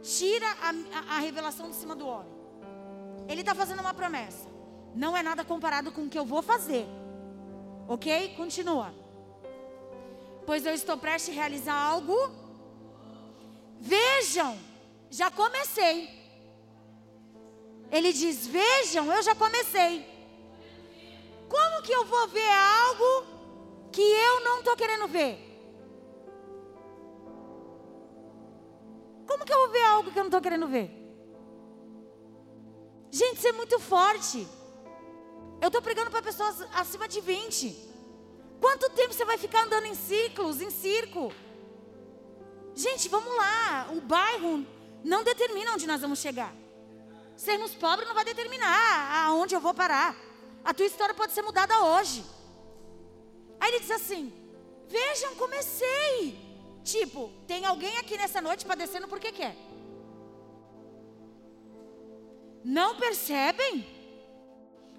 [0.01, 2.33] Tira a, a, a revelação de cima do homem.
[3.27, 4.47] Ele está fazendo uma promessa.
[4.95, 6.85] Não é nada comparado com o que eu vou fazer.
[7.87, 8.35] Ok?
[8.35, 8.93] Continua.
[10.45, 12.15] Pois eu estou prestes a realizar algo.
[13.79, 14.57] Vejam,
[15.09, 16.09] já comecei.
[17.91, 20.05] Ele diz: Vejam, eu já comecei.
[21.49, 23.34] Como que eu vou ver algo
[23.95, 25.33] que eu não estou querendo ver?
[29.25, 30.87] Como que eu vou ver algo que eu não estou querendo ver?
[33.09, 34.45] Gente, isso é muito forte.
[35.61, 37.73] Eu estou pregando para pessoas acima de 20.
[38.59, 41.31] Quanto tempo você vai ficar andando em ciclos, em circo?
[42.73, 43.87] Gente, vamos lá.
[43.95, 44.65] O bairro
[45.05, 46.53] não determina onde nós vamos chegar.
[47.37, 50.13] Sermos pobres não vai determinar aonde eu vou parar.
[50.65, 52.25] A tua história pode ser mudada hoje.
[53.65, 54.31] Aí ele diz assim:
[54.87, 56.37] Vejam, comecei.
[56.83, 59.55] Tipo, tem alguém aqui nessa noite padecendo porque quer.
[62.63, 63.73] Não percebem?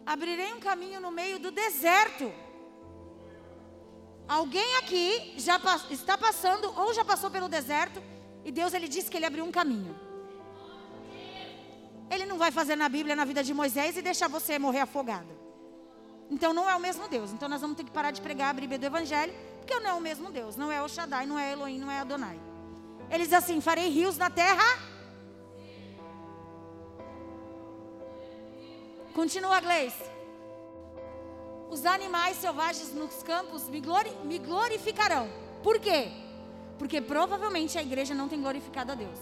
[0.05, 2.33] Abrirei um caminho no meio do deserto.
[4.27, 8.03] Alguém aqui já está passando ou já passou pelo deserto
[8.45, 9.95] e Deus ele disse que ele abriu um caminho.
[12.11, 15.46] Ele não vai fazer na Bíblia, na vida de Moisés e deixar você morrer afogada.
[16.31, 17.33] Então não é o mesmo Deus.
[17.33, 19.95] Então nós vamos ter que parar de pregar a Bíblia do Evangelho, porque não é
[19.95, 20.57] o mesmo Deus.
[20.57, 22.39] Não é o Shaddai, não é Elohim, não é Adonai.
[23.11, 24.65] Ele diz assim: farei rios na terra.
[29.15, 30.05] Continua, Gleice.
[31.71, 35.29] Os animais selvagens nos campos me, glori me glorificarão.
[35.63, 36.13] Por quê?
[36.79, 39.19] Porque provavelmente a igreja não tem glorificado a Deus.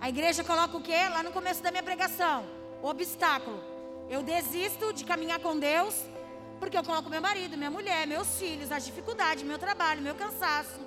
[0.00, 1.08] A igreja coloca o quê?
[1.10, 2.57] Lá no começo da minha pregação.
[2.82, 3.60] Obstáculo.
[4.08, 5.94] Eu desisto de caminhar com Deus
[6.58, 10.80] porque eu coloco meu marido, minha mulher, meus filhos, as dificuldades, meu trabalho, meu cansaço,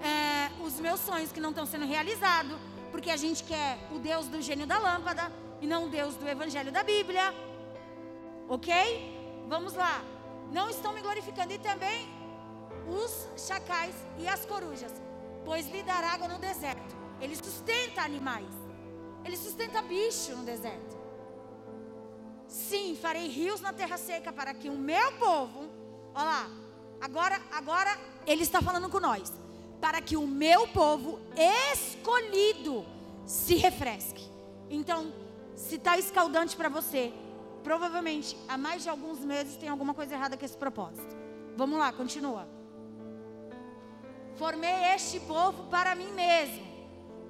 [0.00, 2.56] é, os meus sonhos que não estão sendo realizados,
[2.90, 6.28] porque a gente quer o Deus do gênio da lâmpada e não o Deus do
[6.28, 7.34] evangelho da Bíblia.
[8.48, 8.72] Ok?
[9.48, 10.02] Vamos lá.
[10.52, 11.52] Não estão me glorificando.
[11.52, 12.06] E também
[12.86, 14.92] os chacais e as corujas,
[15.44, 16.94] pois lhe dará água no deserto.
[17.20, 18.52] Ele sustenta animais.
[19.24, 21.03] Ele sustenta bicho no deserto.
[22.54, 25.68] Sim, farei rios na terra seca para que o meu povo,
[26.14, 26.50] olha lá,
[27.00, 29.32] agora, agora ele está falando com nós,
[29.80, 31.18] para que o meu povo
[31.72, 32.86] escolhido
[33.26, 34.22] se refresque.
[34.70, 35.12] Então,
[35.56, 37.12] se está escaldante para você,
[37.64, 41.16] provavelmente há mais de alguns meses tem alguma coisa errada com esse propósito.
[41.56, 42.46] Vamos lá, continua.
[44.36, 46.62] Formei este povo para mim mesmo.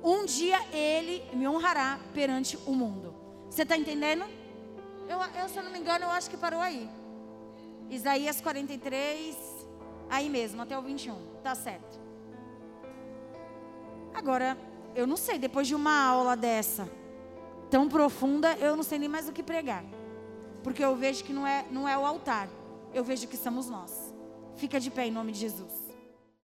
[0.03, 3.15] Um dia ele me honrará perante o mundo.
[3.49, 4.44] Você está entendendo?
[5.09, 6.89] Eu, eu, se eu não me engano, eu acho que parou aí.
[7.91, 9.37] Isaías 43,
[10.09, 11.17] aí mesmo, até o 21.
[11.43, 12.01] Tá certo.
[14.15, 14.57] Agora,
[14.95, 16.89] eu não sei, depois de uma aula dessa,
[17.71, 19.85] tão profunda, eu não sei nem mais o que pregar.
[20.63, 22.49] Porque eu vejo que não é, não é o altar.
[22.95, 24.15] Eu vejo que somos nós.
[24.57, 25.84] Fica de pé em nome de Jesus.